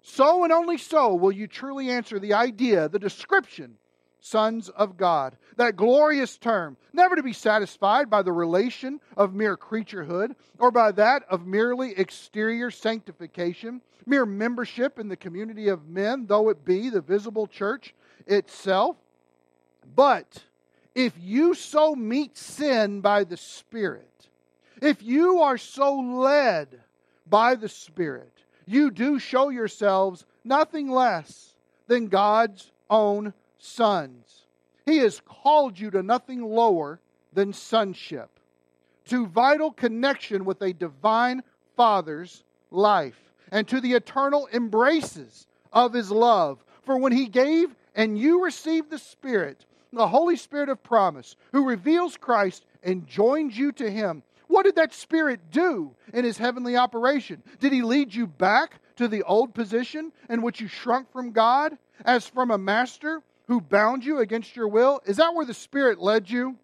[0.00, 3.76] So and only so will you truly answer the idea, the description,
[4.20, 5.36] sons of God.
[5.56, 10.92] That glorious term, never to be satisfied by the relation of mere creaturehood or by
[10.92, 16.88] that of merely exterior sanctification, mere membership in the community of men, though it be
[16.88, 17.94] the visible church
[18.26, 18.96] itself.
[19.94, 20.44] But
[20.98, 24.28] if you so meet sin by the Spirit,
[24.82, 26.80] if you are so led
[27.24, 28.32] by the Spirit,
[28.66, 31.54] you do show yourselves nothing less
[31.86, 34.44] than God's own sons.
[34.86, 36.98] He has called you to nothing lower
[37.32, 38.30] than sonship,
[39.04, 41.44] to vital connection with a divine
[41.76, 43.20] Father's life,
[43.52, 46.58] and to the eternal embraces of His love.
[46.82, 51.66] For when He gave and you received the Spirit, the Holy Spirit of promise, who
[51.66, 54.22] reveals Christ and joins you to Him.
[54.46, 57.42] What did that Spirit do in His heavenly operation?
[57.60, 61.76] Did He lead you back to the old position in which you shrunk from God
[62.04, 65.00] as from a master who bound you against your will?
[65.06, 66.56] Is that where the Spirit led you?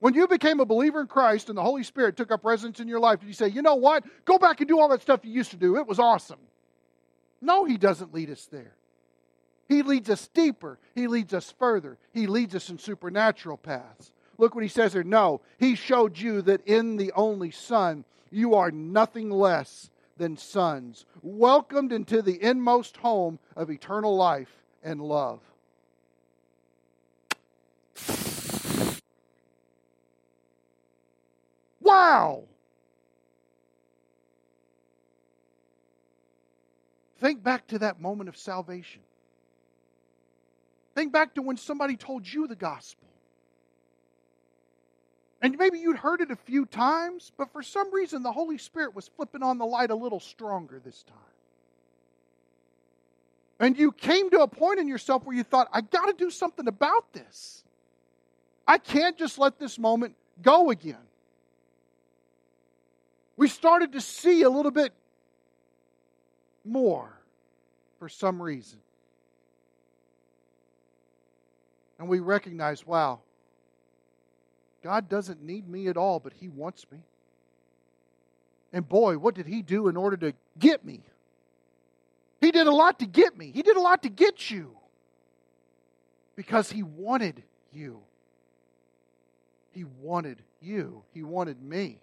[0.00, 2.88] When you became a believer in Christ and the Holy Spirit took up residence in
[2.88, 4.04] your life, did you say, you know what?
[4.24, 5.76] Go back and do all that stuff you used to do.
[5.76, 6.40] It was awesome.
[7.40, 8.74] No, He doesn't lead us there.
[9.72, 10.78] He leads us deeper.
[10.94, 11.96] He leads us further.
[12.12, 14.12] He leads us in supernatural paths.
[14.36, 15.02] Look what he says here.
[15.02, 21.06] No, he showed you that in the only Son, you are nothing less than sons,
[21.22, 25.40] welcomed into the inmost home of eternal life and love.
[31.80, 32.42] Wow!
[37.20, 39.00] Think back to that moment of salvation.
[40.94, 43.08] Think back to when somebody told you the gospel.
[45.40, 48.94] And maybe you'd heard it a few times, but for some reason the Holy Spirit
[48.94, 51.16] was flipping on the light a little stronger this time.
[53.58, 56.30] And you came to a point in yourself where you thought, I got to do
[56.30, 57.64] something about this.
[58.66, 60.96] I can't just let this moment go again.
[63.36, 64.92] We started to see a little bit
[66.64, 67.12] more
[67.98, 68.81] for some reason.
[72.02, 73.20] And we recognize, wow,
[74.82, 76.98] God doesn't need me at all, but He wants me.
[78.72, 80.98] And boy, what did He do in order to get me?
[82.40, 84.76] He did a lot to get me, He did a lot to get you
[86.34, 88.00] because He wanted you.
[89.70, 91.04] He wanted you.
[91.14, 92.00] He wanted me.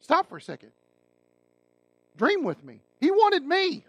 [0.00, 0.72] Stop for a second.
[2.16, 2.80] Dream with me.
[2.98, 3.84] He wanted me.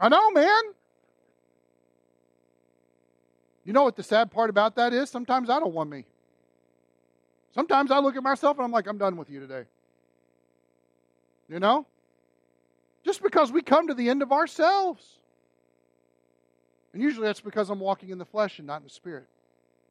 [0.00, 0.62] I know, man.
[3.64, 5.10] You know what the sad part about that is?
[5.10, 6.04] Sometimes I don't want me.
[7.54, 9.64] Sometimes I look at myself and I'm like, I'm done with you today.
[11.48, 11.86] You know?
[13.04, 15.18] Just because we come to the end of ourselves.
[16.92, 19.26] And usually that's because I'm walking in the flesh and not in the spirit.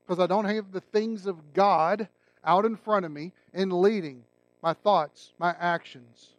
[0.05, 2.07] Because I don't have the things of God
[2.43, 4.23] out in front of me and leading
[4.61, 6.29] my thoughts, my actions,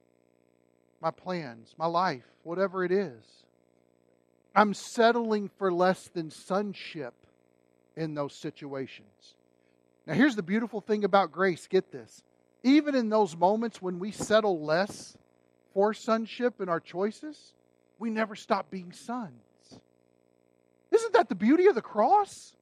[1.00, 3.44] my plans, my life, whatever it is.
[4.54, 7.14] I'm settling for less than sonship
[7.96, 9.34] in those situations.
[10.06, 12.22] Now, here's the beautiful thing about grace get this.
[12.62, 15.16] Even in those moments when we settle less
[15.72, 17.52] for sonship in our choices,
[17.98, 19.32] we never stop being sons.
[20.90, 22.54] Isn't that the beauty of the cross?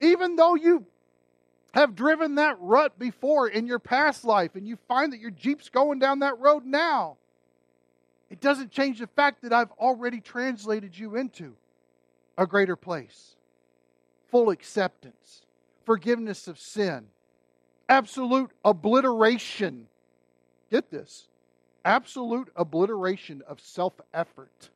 [0.00, 0.86] Even though you
[1.74, 5.68] have driven that rut before in your past life and you find that your Jeep's
[5.68, 7.16] going down that road now,
[8.30, 11.54] it doesn't change the fact that I've already translated you into
[12.38, 13.35] a greater place
[14.30, 15.42] full acceptance,
[15.84, 17.06] forgiveness of sin,
[17.88, 19.86] absolute obliteration.
[20.70, 21.26] Get this
[21.84, 24.70] absolute obliteration of self effort.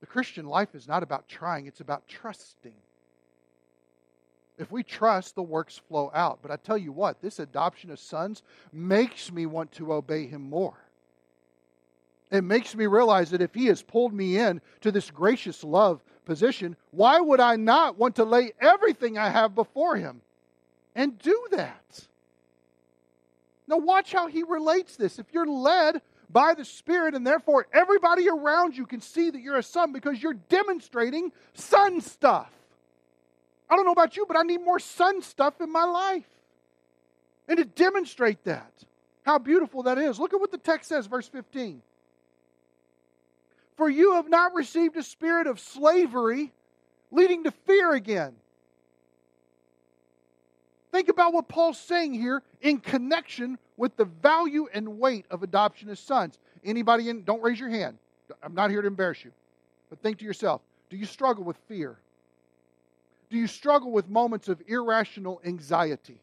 [0.00, 2.74] The Christian life is not about trying, it's about trusting.
[4.58, 6.40] If we trust, the works flow out.
[6.42, 8.42] But I tell you what, this adoption of sons
[8.72, 10.76] makes me want to obey him more.
[12.32, 16.02] It makes me realize that if He has pulled me in to this gracious love
[16.24, 20.22] position, why would I not want to lay everything I have before Him
[20.94, 22.08] and do that?
[23.68, 25.18] Now, watch how He relates this.
[25.18, 29.58] If you're led by the Spirit, and therefore everybody around you can see that you're
[29.58, 32.50] a son because you're demonstrating son stuff.
[33.68, 36.28] I don't know about you, but I need more son stuff in my life.
[37.46, 38.72] And to demonstrate that,
[39.22, 40.18] how beautiful that is.
[40.18, 41.82] Look at what the text says, verse 15.
[43.76, 46.52] For you have not received a spirit of slavery
[47.10, 48.34] leading to fear again.
[50.92, 55.88] Think about what Paul's saying here in connection with the value and weight of adoption
[55.88, 56.38] as sons.
[56.64, 57.96] Anybody in, don't raise your hand.
[58.42, 59.32] I'm not here to embarrass you.
[59.88, 60.60] But think to yourself
[60.90, 61.96] do you struggle with fear?
[63.30, 66.20] Do you struggle with moments of irrational anxiety?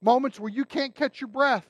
[0.00, 1.66] Moments where you can't catch your breath?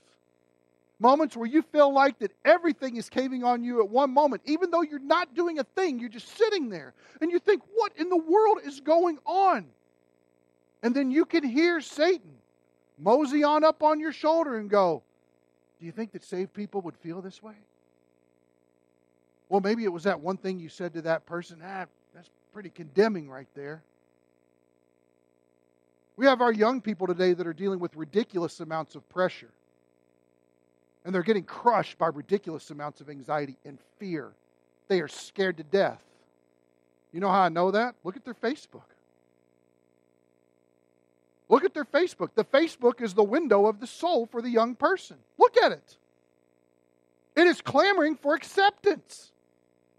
[1.05, 4.70] Moments where you feel like that everything is caving on you at one moment, even
[4.70, 6.94] though you're not doing a thing, you're just sitting there.
[7.20, 9.66] And you think, what in the world is going on?
[10.82, 12.30] And then you can hear Satan
[12.98, 15.02] mosey on up on your shoulder and go,
[15.78, 17.57] Do you think that saved people would feel this way?
[19.50, 21.61] Well, maybe it was that one thing you said to that person.
[21.62, 21.84] Ah,
[22.14, 23.82] that's pretty condemning right there.
[26.16, 29.50] We have our young people today that are dealing with ridiculous amounts of pressure.
[31.05, 34.32] And they're getting crushed by ridiculous amounts of anxiety and fear.
[34.88, 36.02] They are scared to death.
[37.12, 37.94] You know how I know that?
[38.05, 38.82] Look at their Facebook.
[41.48, 42.30] Look at their Facebook.
[42.34, 45.16] The Facebook is the window of the soul for the young person.
[45.38, 45.96] Look at it.
[47.36, 49.32] It is clamoring for acceptance.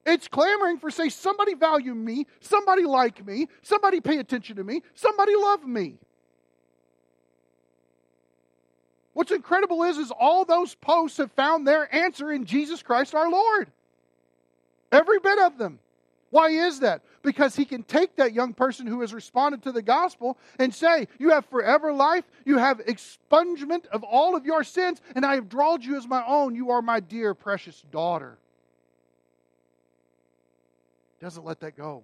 [0.05, 4.81] It's clamoring for, say, somebody value me, somebody like me, somebody pay attention to me,
[4.93, 5.97] somebody love me.
[9.15, 13.31] What's incredible is, is all those posts have found their answer in Jesus Christ our
[13.31, 13.71] Lord.
[14.91, 15.79] Every bit of them.
[16.31, 17.01] Why is that?
[17.21, 21.07] Because he can take that young person who has responded to the gospel and say,
[21.17, 25.47] You have forever life, you have expungement of all of your sins, and I have
[25.47, 26.53] drawn you as my own.
[26.53, 28.37] You are my dear, precious daughter.
[31.21, 32.03] Doesn't let that go.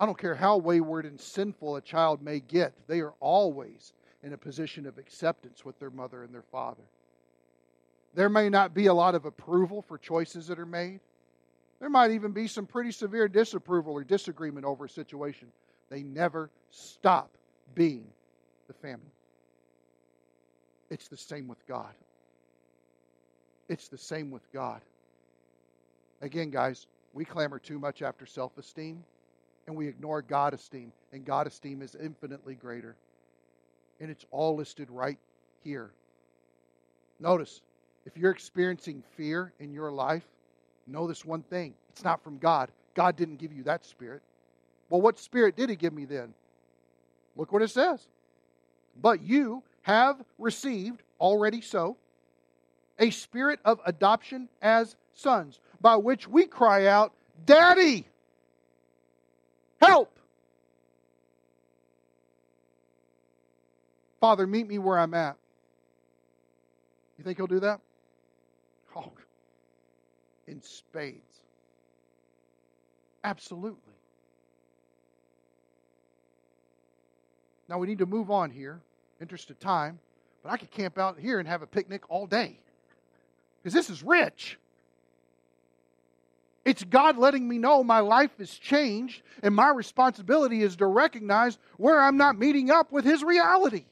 [0.00, 3.92] I don't care how wayward and sinful a child may get, they are always
[4.22, 6.82] in a position of acceptance with their mother and their father.
[8.14, 11.00] There may not be a lot of approval for choices that are made.
[11.78, 15.48] There might even be some pretty severe disapproval or disagreement over a situation.
[15.88, 17.30] They never stop
[17.74, 18.06] being
[18.68, 19.12] the family.
[20.90, 21.94] It's the same with God.
[23.68, 24.80] It's the same with God.
[26.20, 29.04] Again, guys, we clamor too much after self esteem
[29.66, 32.96] and we ignore God esteem, and God esteem is infinitely greater.
[34.00, 35.18] And it's all listed right
[35.62, 35.90] here.
[37.18, 37.60] Notice,
[38.06, 40.24] if you're experiencing fear in your life,
[40.86, 42.70] know this one thing it's not from God.
[42.94, 44.22] God didn't give you that spirit.
[44.88, 46.34] Well, what spirit did He give me then?
[47.36, 48.06] Look what it says.
[49.00, 51.96] But you have received already so
[52.98, 57.12] a spirit of adoption as sons, by which we cry out,
[57.46, 58.06] Daddy,
[59.80, 60.14] help!
[64.20, 65.36] Father, meet me where I'm at.
[67.18, 67.80] You think he'll do that?
[68.94, 69.12] Oh,
[70.46, 71.40] in spades.
[73.24, 73.94] Absolutely.
[77.68, 78.80] Now we need to move on here,
[79.20, 80.00] interest of time,
[80.42, 82.58] but I could camp out here and have a picnic all day.
[83.62, 84.58] Because this is rich.
[86.64, 91.58] It's God letting me know my life has changed, and my responsibility is to recognize
[91.76, 93.84] where I'm not meeting up with His reality.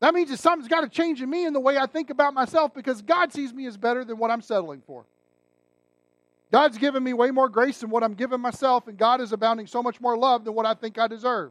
[0.00, 2.34] That means that something's got to change in me in the way I think about
[2.34, 5.04] myself because God sees me as better than what I'm settling for.
[6.52, 9.66] God's given me way more grace than what I'm giving myself, and God is abounding
[9.66, 11.50] so much more love than what I think I deserve.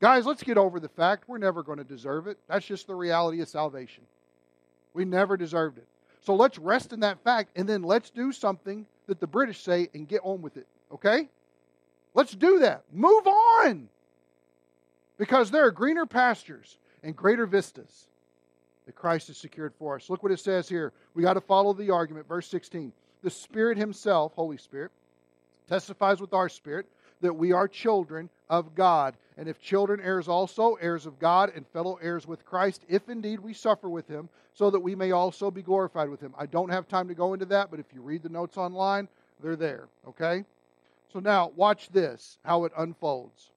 [0.00, 2.38] Guys, let's get over the fact we're never going to deserve it.
[2.48, 4.04] That's just the reality of salvation.
[4.94, 5.86] We never deserved it.
[6.22, 9.88] So let's rest in that fact, and then let's do something that the British say
[9.94, 11.28] and get on with it, okay?
[12.14, 12.84] Let's do that.
[12.92, 13.88] Move on.
[15.18, 18.08] Because there are greener pastures and greater vistas
[18.84, 20.10] that Christ has secured for us.
[20.10, 20.92] Look what it says here.
[21.14, 22.28] We got to follow the argument.
[22.28, 22.92] Verse 16
[23.22, 24.90] the Spirit Himself, Holy Spirit,
[25.68, 26.86] testifies with our spirit
[27.22, 29.16] that we are children of God.
[29.38, 33.40] And if children, heirs also, heirs of God, and fellow heirs with Christ, if indeed
[33.40, 36.34] we suffer with Him, so that we may also be glorified with Him.
[36.36, 39.08] I don't have time to go into that, but if you read the notes online,
[39.40, 39.88] they're there.
[40.08, 40.44] Okay?
[41.12, 43.50] So now, watch this, how it unfolds.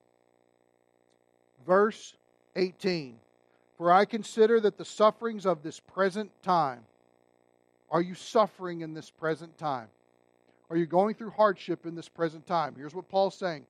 [1.66, 2.16] Verse
[2.56, 3.18] 18
[3.80, 6.82] For I consider that the sufferings of this present time,
[7.90, 9.88] are you suffering in this present time?
[10.70, 12.76] Are you going through hardship in this present time?
[12.76, 13.66] Here's what Paul's saying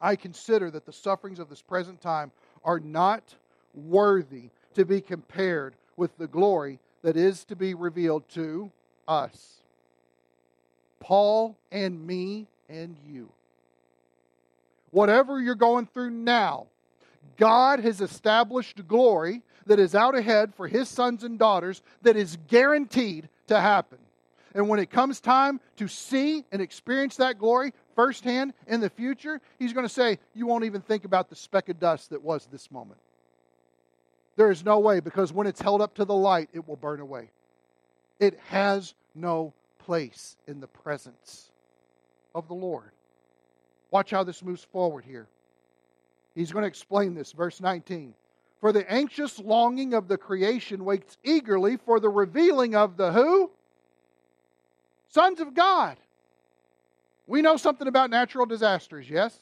[0.00, 2.32] I consider that the sufferings of this present time
[2.64, 3.36] are not
[3.72, 8.72] worthy to be compared with the glory that is to be revealed to
[9.06, 9.60] us.
[10.98, 13.28] Paul and me and you.
[14.90, 16.66] Whatever you're going through now,
[17.36, 22.38] God has established glory that is out ahead for his sons and daughters that is
[22.48, 23.98] guaranteed to happen.
[24.54, 29.40] And when it comes time to see and experience that glory firsthand in the future,
[29.58, 32.46] he's going to say, You won't even think about the speck of dust that was
[32.50, 33.00] this moment.
[34.36, 37.00] There is no way, because when it's held up to the light, it will burn
[37.00, 37.30] away.
[38.18, 41.50] It has no place in the presence
[42.34, 42.92] of the Lord.
[43.90, 45.28] Watch how this moves forward here.
[46.34, 47.32] He's going to explain this.
[47.32, 48.14] Verse 19.
[48.60, 53.50] For the anxious longing of the creation waits eagerly for the revealing of the who?
[55.08, 55.96] Sons of God.
[57.26, 59.38] We know something about natural disasters, yes?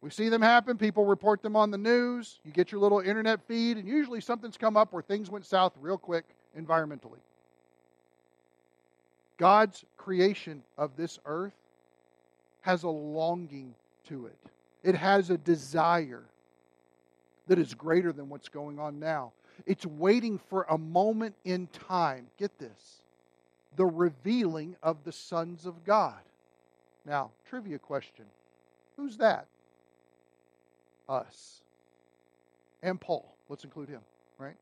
[0.00, 0.78] We see them happen.
[0.78, 2.40] People report them on the news.
[2.44, 5.72] You get your little internet feed, and usually something's come up where things went south
[5.80, 6.24] real quick
[6.58, 7.20] environmentally.
[9.38, 11.54] God's creation of this earth
[12.62, 13.74] has a longing
[14.08, 14.38] to it,
[14.82, 16.24] it has a desire
[17.46, 19.32] that is greater than what's going on now.
[19.66, 22.26] It's waiting for a moment in time.
[22.38, 23.02] Get this
[23.76, 26.20] the revealing of the sons of God.
[27.06, 28.26] Now, trivia question
[28.96, 29.46] Who's that?
[31.08, 31.60] Us.
[32.82, 33.28] And Paul.
[33.48, 34.00] Let's include him,
[34.38, 34.56] right?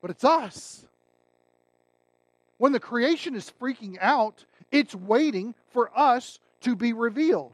[0.00, 0.84] But it's us.
[2.58, 7.52] When the creation is freaking out, it's waiting for us to be revealed.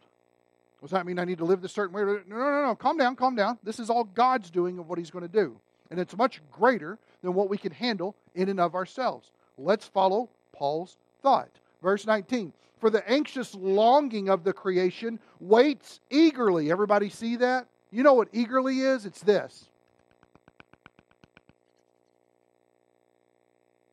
[0.82, 2.02] Does that mean I need to live this certain way?
[2.02, 2.74] No, no, no, no.
[2.74, 3.56] Calm down, calm down.
[3.62, 5.56] This is all God's doing of what He's going to do.
[5.90, 9.30] And it's much greater than what we can handle in and of ourselves.
[9.56, 11.50] Let's follow Paul's thought.
[11.82, 16.72] Verse 19 For the anxious longing of the creation waits eagerly.
[16.72, 17.68] Everybody see that?
[17.92, 19.06] You know what eagerly is?
[19.06, 19.66] It's this.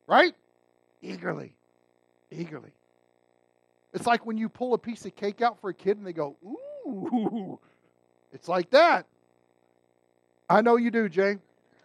[0.08, 0.34] Right?
[1.02, 1.54] Eagerly.
[2.32, 2.70] Eagerly.
[3.92, 6.12] It's like when you pull a piece of cake out for a kid and they
[6.12, 6.36] go,
[6.86, 7.58] ooh.
[8.32, 9.06] It's like that.
[10.48, 11.36] I know you do, Jay.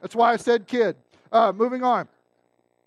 [0.02, 0.96] That's why I said kid.
[1.32, 2.08] Uh, moving on.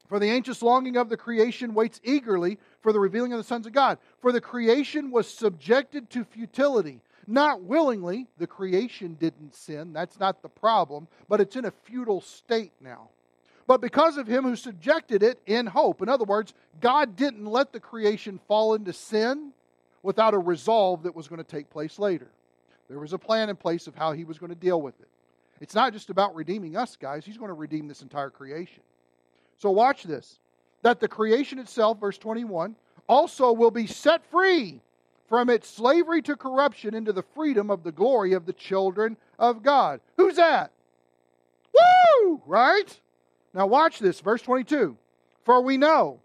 [0.08, 3.66] For the anxious longing of the creation waits eagerly for the revealing of the sons
[3.66, 3.98] of God.
[4.22, 7.00] For the creation was subjected to futility.
[7.26, 9.92] Not willingly, the creation didn't sin.
[9.92, 13.10] That's not the problem, but it's in a futile state now
[13.68, 16.00] but because of him who subjected it in hope.
[16.00, 19.52] In other words, God didn't let the creation fall into sin
[20.02, 22.28] without a resolve that was going to take place later.
[22.88, 25.08] There was a plan in place of how he was going to deal with it.
[25.60, 28.82] It's not just about redeeming us, guys, he's going to redeem this entire creation.
[29.58, 30.38] So watch this.
[30.82, 32.76] That the creation itself, verse 21,
[33.08, 34.80] also will be set free
[35.28, 39.62] from its slavery to corruption into the freedom of the glory of the children of
[39.62, 40.00] God.
[40.16, 40.70] Who's that?
[41.74, 42.40] Woo!
[42.46, 42.98] Right?
[43.52, 44.96] Now, watch this, verse 22.
[45.44, 46.20] For we know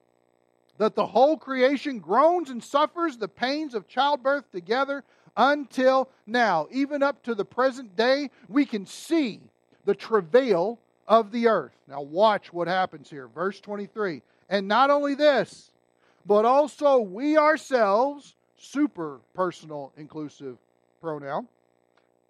[0.77, 5.03] that the whole creation groans and suffers the pains of childbirth together
[5.37, 6.67] until now.
[6.71, 9.39] Even up to the present day, we can see
[9.85, 11.73] the travail of the earth.
[11.87, 13.27] Now, watch what happens here.
[13.27, 14.21] Verse 23.
[14.49, 15.71] And not only this,
[16.25, 20.57] but also we ourselves, super personal inclusive
[21.01, 21.47] pronoun,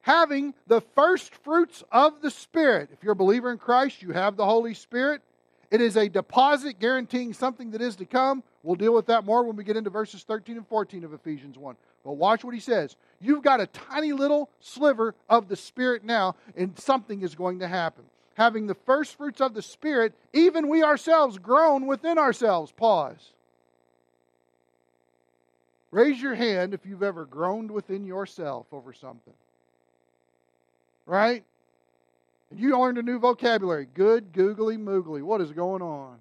[0.02, 2.90] having the first fruits of the Spirit.
[2.92, 5.22] If you're a believer in Christ, you have the Holy Spirit.
[5.74, 8.44] It is a deposit guaranteeing something that is to come.
[8.62, 11.58] We'll deal with that more when we get into verses 13 and 14 of Ephesians
[11.58, 11.76] 1.
[12.06, 12.96] But watch what he says.
[13.20, 17.68] You've got a tiny little sliver of the Spirit now, and something is going to
[17.68, 18.04] happen.
[18.36, 22.72] Having the first fruits of the Spirit, even we ourselves groan within ourselves.
[22.72, 23.34] Pause.
[25.90, 29.34] Raise your hand if you've ever groaned within yourself over something
[31.06, 31.44] right?
[32.54, 33.88] And you learned a new vocabulary.
[33.96, 35.24] Good, googly, moogly.
[35.24, 36.18] What is going on?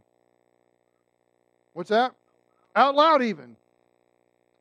[1.74, 2.14] What's that?
[2.74, 3.55] Out loud, even.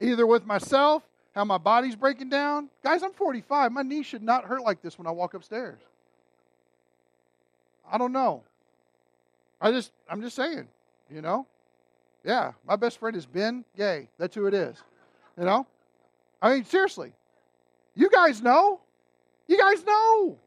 [0.02, 1.02] Either with myself,
[1.34, 2.70] how my body's breaking down.
[2.84, 3.72] Guys, I'm 45.
[3.72, 5.80] My knee should not hurt like this when I walk upstairs.
[7.90, 8.44] I don't know.
[9.62, 10.68] I just, I'm just saying,
[11.10, 11.48] you know?
[12.26, 14.10] Yeah, my best friend is Ben Gay.
[14.18, 14.76] That's who it is.
[15.38, 15.66] You know?
[16.42, 17.14] I mean, seriously.
[17.96, 18.82] You guys know.
[19.48, 20.38] You guys know.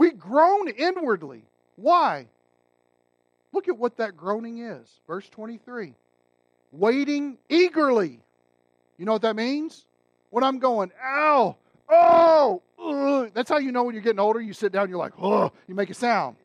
[0.00, 1.42] We groan inwardly.
[1.76, 2.28] Why?
[3.52, 4.88] Look at what that groaning is.
[5.06, 5.92] Verse 23
[6.72, 8.18] waiting eagerly.
[8.96, 9.84] You know what that means?
[10.30, 11.54] When I'm going, ow,
[11.90, 13.30] oh, ugh.
[13.34, 14.40] that's how you know when you're getting older.
[14.40, 16.36] You sit down, you're like, oh, you make a sound,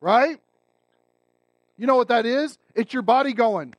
[0.00, 0.40] right?
[1.76, 2.56] You know what that is?
[2.74, 3.74] It's your body going,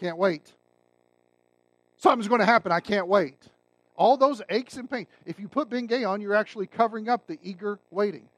[0.00, 0.50] can't wait.
[1.98, 2.72] Something's going to happen.
[2.72, 3.36] I can't wait.
[3.96, 5.08] All those aches and pains.
[5.26, 8.28] If you put Bengay on, you're actually covering up the eager waiting.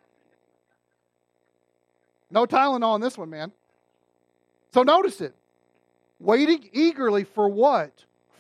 [2.31, 3.53] No Tylenol on this one, man.
[4.73, 5.35] So notice it.
[6.19, 7.93] Waiting eagerly for what?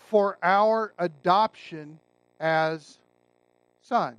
[0.08, 1.98] For our adoption
[2.40, 2.98] as
[3.82, 4.16] sons.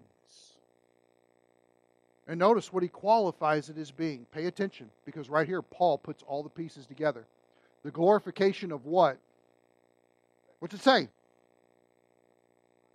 [2.27, 4.25] And notice what he qualifies it as being.
[4.33, 7.25] Pay attention, because right here, Paul puts all the pieces together.
[7.83, 9.17] The glorification of what?
[10.59, 11.09] What's it say?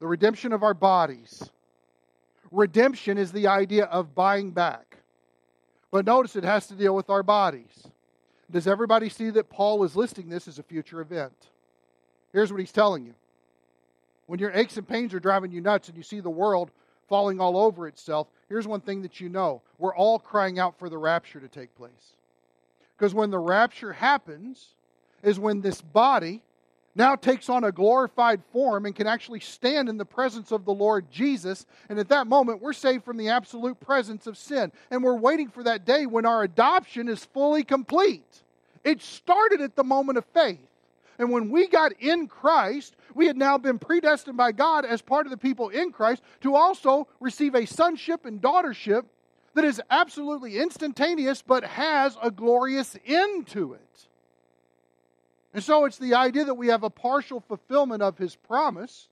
[0.01, 1.49] The redemption of our bodies.
[2.51, 4.97] Redemption is the idea of buying back.
[5.91, 7.87] But notice it has to deal with our bodies.
[8.51, 11.33] Does everybody see that Paul is listing this as a future event?
[12.33, 13.15] Here's what he's telling you.
[14.27, 16.71] When your aches and pains are driving you nuts and you see the world
[17.09, 20.89] falling all over itself, here's one thing that you know we're all crying out for
[20.89, 22.15] the rapture to take place.
[22.97, 24.75] Because when the rapture happens,
[25.23, 26.43] is when this body
[26.95, 30.75] now takes on a glorified form and can actually stand in the presence of the
[30.75, 31.67] Lord Jesus.
[31.89, 34.73] And at that moment, we're saved from the absolute presence of sin.
[34.91, 38.43] And we're waiting for that day when our adoption is fully complete.
[38.83, 40.59] It started at the moment of faith.
[41.19, 45.27] And when we got in Christ, we had now been predestined by God as part
[45.27, 49.05] of the people in Christ to also receive a sonship and daughtership
[49.55, 53.90] that is absolutely instantaneous but has a glorious end to it.
[55.53, 59.09] And so it's the idea that we have a partial fulfillment of his promise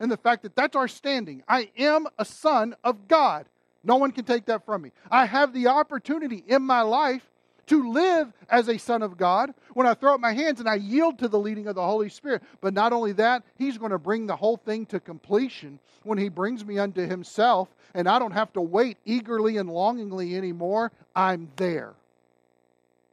[0.00, 1.42] and the fact that that's our standing.
[1.48, 3.46] I am a son of God.
[3.82, 4.92] No one can take that from me.
[5.10, 7.22] I have the opportunity in my life
[7.68, 10.76] to live as a son of God when I throw up my hands and I
[10.76, 12.42] yield to the leading of the Holy Spirit.
[12.60, 16.28] But not only that, He's going to bring the whole thing to completion when He
[16.28, 20.92] brings me unto Himself, and I don't have to wait eagerly and longingly anymore.
[21.14, 21.94] I'm there.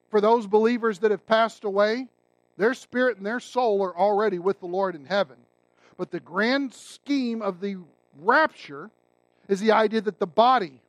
[0.10, 2.08] For those believers that have passed away,
[2.58, 5.38] their spirit and their soul are already with the Lord in heaven.
[5.98, 7.78] But the grand scheme of the
[8.20, 8.90] rapture
[9.48, 10.82] is the idea that the body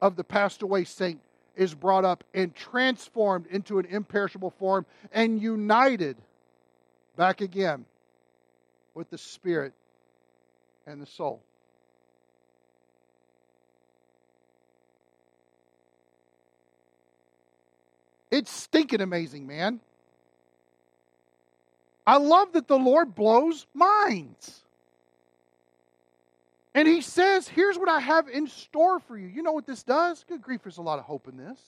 [0.00, 1.20] of the passed away saint
[1.56, 6.16] is brought up and transformed into an imperishable form and united
[7.16, 7.84] back again
[8.94, 9.72] with the spirit
[10.86, 11.42] and the soul.
[18.30, 19.80] It's stinking amazing, man.
[22.08, 24.62] I love that the Lord blows minds.
[26.74, 29.28] And he says, Here's what I have in store for you.
[29.28, 30.24] You know what this does?
[30.26, 31.60] Good grief, there's a lot of hope in this.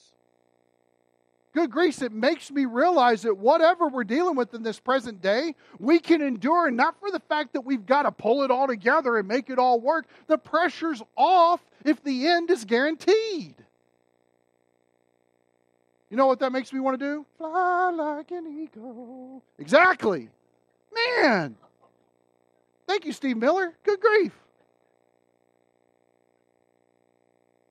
[1.53, 5.53] Good grief, it makes me realize that whatever we're dealing with in this present day,
[5.77, 9.19] we can endure, not for the fact that we've got to pull it all together
[9.19, 10.07] and make it all work.
[10.25, 13.53] The pressure's off if the end is guaranteed.
[16.11, 17.25] You know what that makes me want to do?
[17.37, 19.41] Fly like an eagle.
[19.57, 20.27] Exactly.
[20.93, 21.55] Man.
[22.85, 23.73] Thank you, Steve Miller.
[23.85, 24.33] Good grief.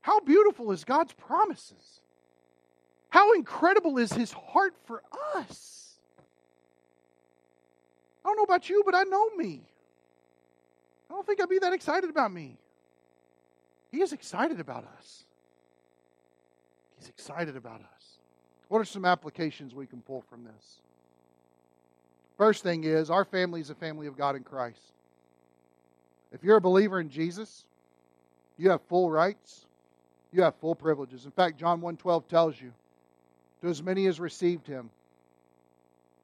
[0.00, 2.00] How beautiful is God's promises?
[3.10, 5.02] How incredible is his heart for
[5.36, 5.98] us?
[8.24, 9.60] I don't know about you, but I know me.
[11.10, 12.56] I don't think I'd be that excited about me.
[13.90, 15.24] He is excited about us.
[16.98, 17.99] He's excited about us.
[18.70, 20.80] What are some applications we can pull from this?
[22.38, 24.92] First thing is, our family is a family of God in Christ.
[26.32, 27.64] If you're a believer in Jesus,
[28.56, 29.66] you have full rights,
[30.32, 31.24] you have full privileges.
[31.24, 32.72] In fact, John 1:12 tells you,
[33.60, 34.88] to as many as received him,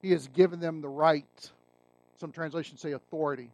[0.00, 1.50] he has given them the right,
[2.16, 3.50] some translations say authority,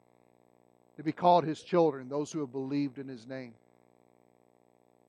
[0.98, 3.54] to be called his children, those who have believed in his name.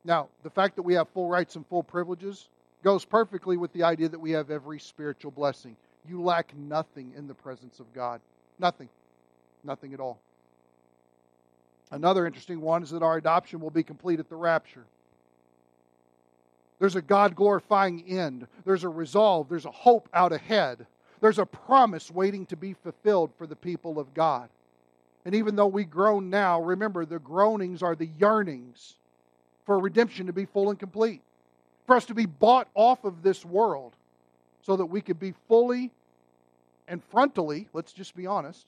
[0.06, 2.48] Now, the fact that we have full rights and full privileges
[2.84, 5.76] goes perfectly with the idea that we have every spiritual blessing.
[6.08, 8.20] You lack nothing in the presence of God.
[8.60, 8.90] Nothing.
[9.64, 10.20] Nothing at all.
[11.92, 14.84] Another interesting one is that our adoption will be complete at the rapture.
[16.80, 18.48] There's a God glorifying end.
[18.66, 19.48] There's a resolve.
[19.48, 20.86] There's a hope out ahead.
[21.22, 24.50] There's a promise waiting to be fulfilled for the people of God.
[25.24, 28.96] And even though we groan now, remember the groanings are the yearnings
[29.66, 31.22] for redemption to be full and complete
[31.86, 33.94] for us to be bought off of this world
[34.62, 35.92] so that we could be fully
[36.88, 38.68] and frontally, let's just be honest,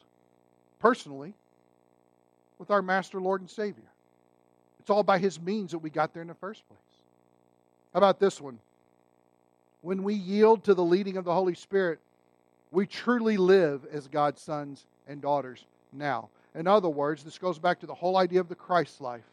[0.79, 1.33] personally,
[2.59, 3.83] with our Master, Lord, and Savior.
[4.79, 6.79] It's all by His means that we got there in the first place.
[7.93, 8.59] How about this one?
[9.81, 11.99] When we yield to the leading of the Holy Spirit,
[12.71, 16.29] we truly live as God's sons and daughters now.
[16.55, 19.23] In other words, this goes back to the whole idea of the Christ life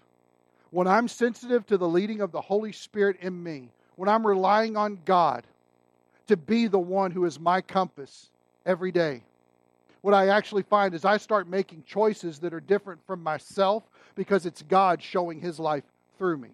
[0.72, 4.76] when I'm sensitive to the leading of the Holy Spirit in me, when I'm relying
[4.76, 5.44] on God
[6.26, 8.30] to be the one who is my compass
[8.64, 9.22] every day,
[10.00, 13.84] what I actually find is I start making choices that are different from myself
[14.16, 15.84] because it's God showing His life
[16.18, 16.48] through me.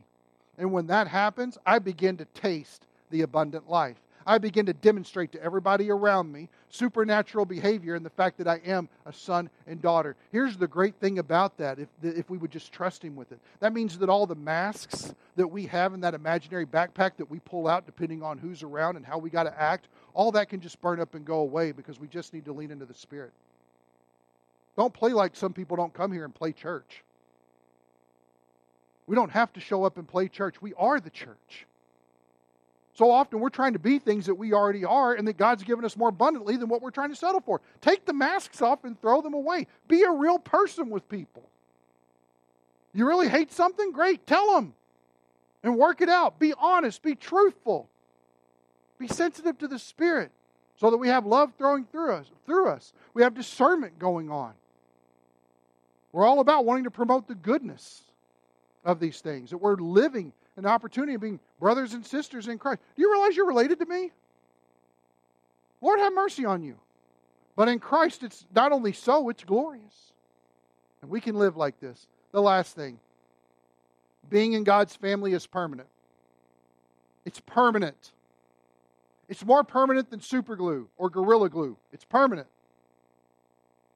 [0.58, 3.96] And when that happens, I begin to taste the abundant life.
[4.28, 8.60] I begin to demonstrate to everybody around me supernatural behavior and the fact that I
[8.62, 10.16] am a son and daughter.
[10.30, 13.38] Here's the great thing about that if, if we would just trust Him with it.
[13.60, 17.38] That means that all the masks that we have in that imaginary backpack that we
[17.38, 20.60] pull out depending on who's around and how we got to act, all that can
[20.60, 23.32] just burn up and go away because we just need to lean into the Spirit.
[24.76, 27.02] Don't play like some people don't come here and play church.
[29.06, 30.60] We don't have to show up and play church.
[30.60, 31.66] We are the church.
[32.98, 35.84] So often we're trying to be things that we already are and that God's given
[35.84, 37.60] us more abundantly than what we're trying to settle for.
[37.80, 39.68] Take the masks off and throw them away.
[39.86, 41.48] Be a real person with people.
[42.92, 43.92] You really hate something?
[43.92, 44.74] Great, tell them
[45.62, 46.40] and work it out.
[46.40, 47.88] Be honest, be truthful.
[48.98, 50.32] Be sensitive to the Spirit
[50.74, 52.92] so that we have love throwing through us, through us.
[53.14, 54.54] We have discernment going on.
[56.10, 58.02] We're all about wanting to promote the goodness
[58.84, 62.80] of these things, that we're living an opportunity of being brothers and sisters in Christ.
[62.96, 64.10] Do you realize you're related to me?
[65.80, 66.76] Lord, have mercy on you.
[67.54, 70.12] But in Christ, it's not only so, it's glorious.
[71.00, 72.06] And we can live like this.
[72.32, 72.98] The last thing
[74.28, 75.88] being in God's family is permanent.
[77.24, 78.12] It's permanent.
[79.28, 81.76] It's more permanent than super glue or gorilla glue.
[81.92, 82.48] It's permanent.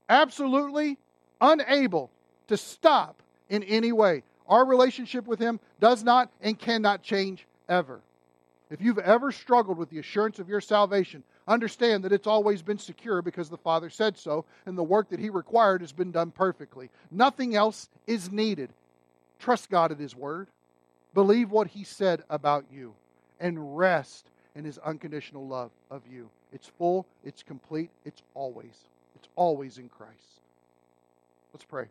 [0.09, 0.97] Absolutely
[1.41, 2.11] unable
[2.47, 4.23] to stop in any way.
[4.53, 8.03] Our relationship with Him does not and cannot change ever.
[8.69, 12.77] If you've ever struggled with the assurance of your salvation, understand that it's always been
[12.77, 16.33] secure because the Father said so, and the work that He required has been done
[16.33, 16.91] perfectly.
[17.11, 18.69] Nothing else is needed.
[19.39, 20.49] Trust God at His Word,
[21.15, 22.93] believe what He said about you,
[23.41, 26.29] and rest in His unconditional love of you.
[26.53, 28.85] It's full, it's complete, it's always.
[29.17, 30.43] It's always in Christ.
[31.55, 31.87] Let's pray.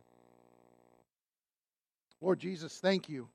[2.22, 3.30] Lord Jesus, thank you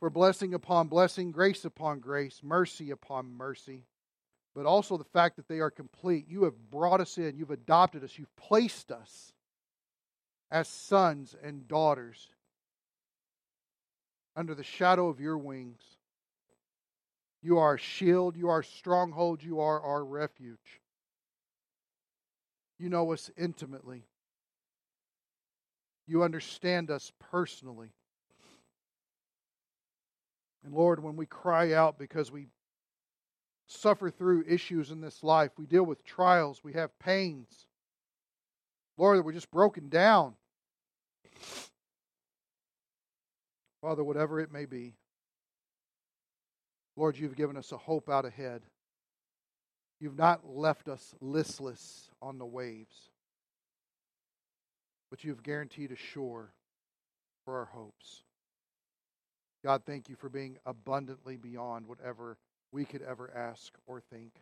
[0.00, 3.84] for blessing upon blessing, grace upon grace, mercy upon mercy,
[4.54, 6.28] but also the fact that they are complete.
[6.28, 9.32] You have brought us in, you've adopted us, you've placed us
[10.50, 12.28] as sons and daughters
[14.36, 15.80] under the shadow of your wings.
[17.40, 20.80] You are a shield, you are a stronghold, you are our refuge.
[22.78, 24.04] You know us intimately.
[26.06, 27.90] You understand us personally.
[30.64, 32.48] And Lord, when we cry out because we
[33.66, 37.66] suffer through issues in this life, we deal with trials, we have pains.
[38.96, 40.34] Lord, we're just broken down.
[43.80, 44.94] Father, whatever it may be,
[46.96, 48.62] Lord, you've given us a hope out ahead.
[50.00, 53.10] You've not left us listless on the waves
[55.14, 56.52] but you have guaranteed a shore
[57.44, 58.24] for our hopes.
[59.62, 62.36] God, thank you for being abundantly beyond whatever
[62.72, 64.32] we could ever ask or think.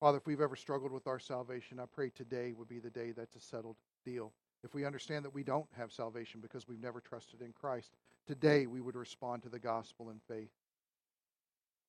[0.00, 3.12] Father, if we've ever struggled with our salvation, I pray today would be the day
[3.12, 4.32] that's a settled deal.
[4.64, 7.92] If we understand that we don't have salvation because we've never trusted in Christ,
[8.26, 10.48] today we would respond to the gospel in faith.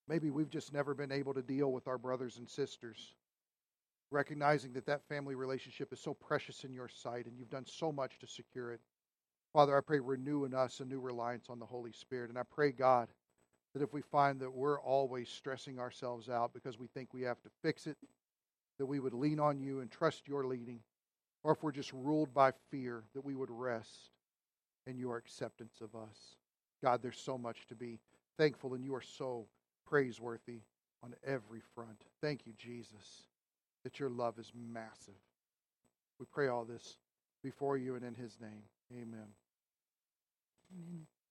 [0.09, 3.13] Maybe we've just never been able to deal with our brothers and sisters
[4.13, 7.91] recognizing that that family relationship is so precious in your sight and you've done so
[7.91, 8.79] much to secure it.
[9.51, 12.29] Father, I pray renew in us a new reliance on the Holy Spirit.
[12.29, 13.09] And I pray, God,
[13.73, 17.41] that if we find that we're always stressing ourselves out because we think we have
[17.41, 17.97] to fix it,
[18.79, 20.79] that we would lean on you and trust your leading.
[21.43, 24.11] Or if we're just ruled by fear, that we would rest
[24.87, 26.37] in your acceptance of us.
[26.81, 27.99] God, there's so much to be
[28.37, 29.47] thankful, and you are so
[29.85, 30.61] praiseworthy
[31.03, 32.03] on every front.
[32.21, 33.32] Thank you, Jesus
[33.83, 35.13] that your love is massive.
[36.19, 36.97] We pray all this
[37.43, 38.63] before you and in his name.
[38.91, 39.27] Amen.
[40.73, 41.07] Amen.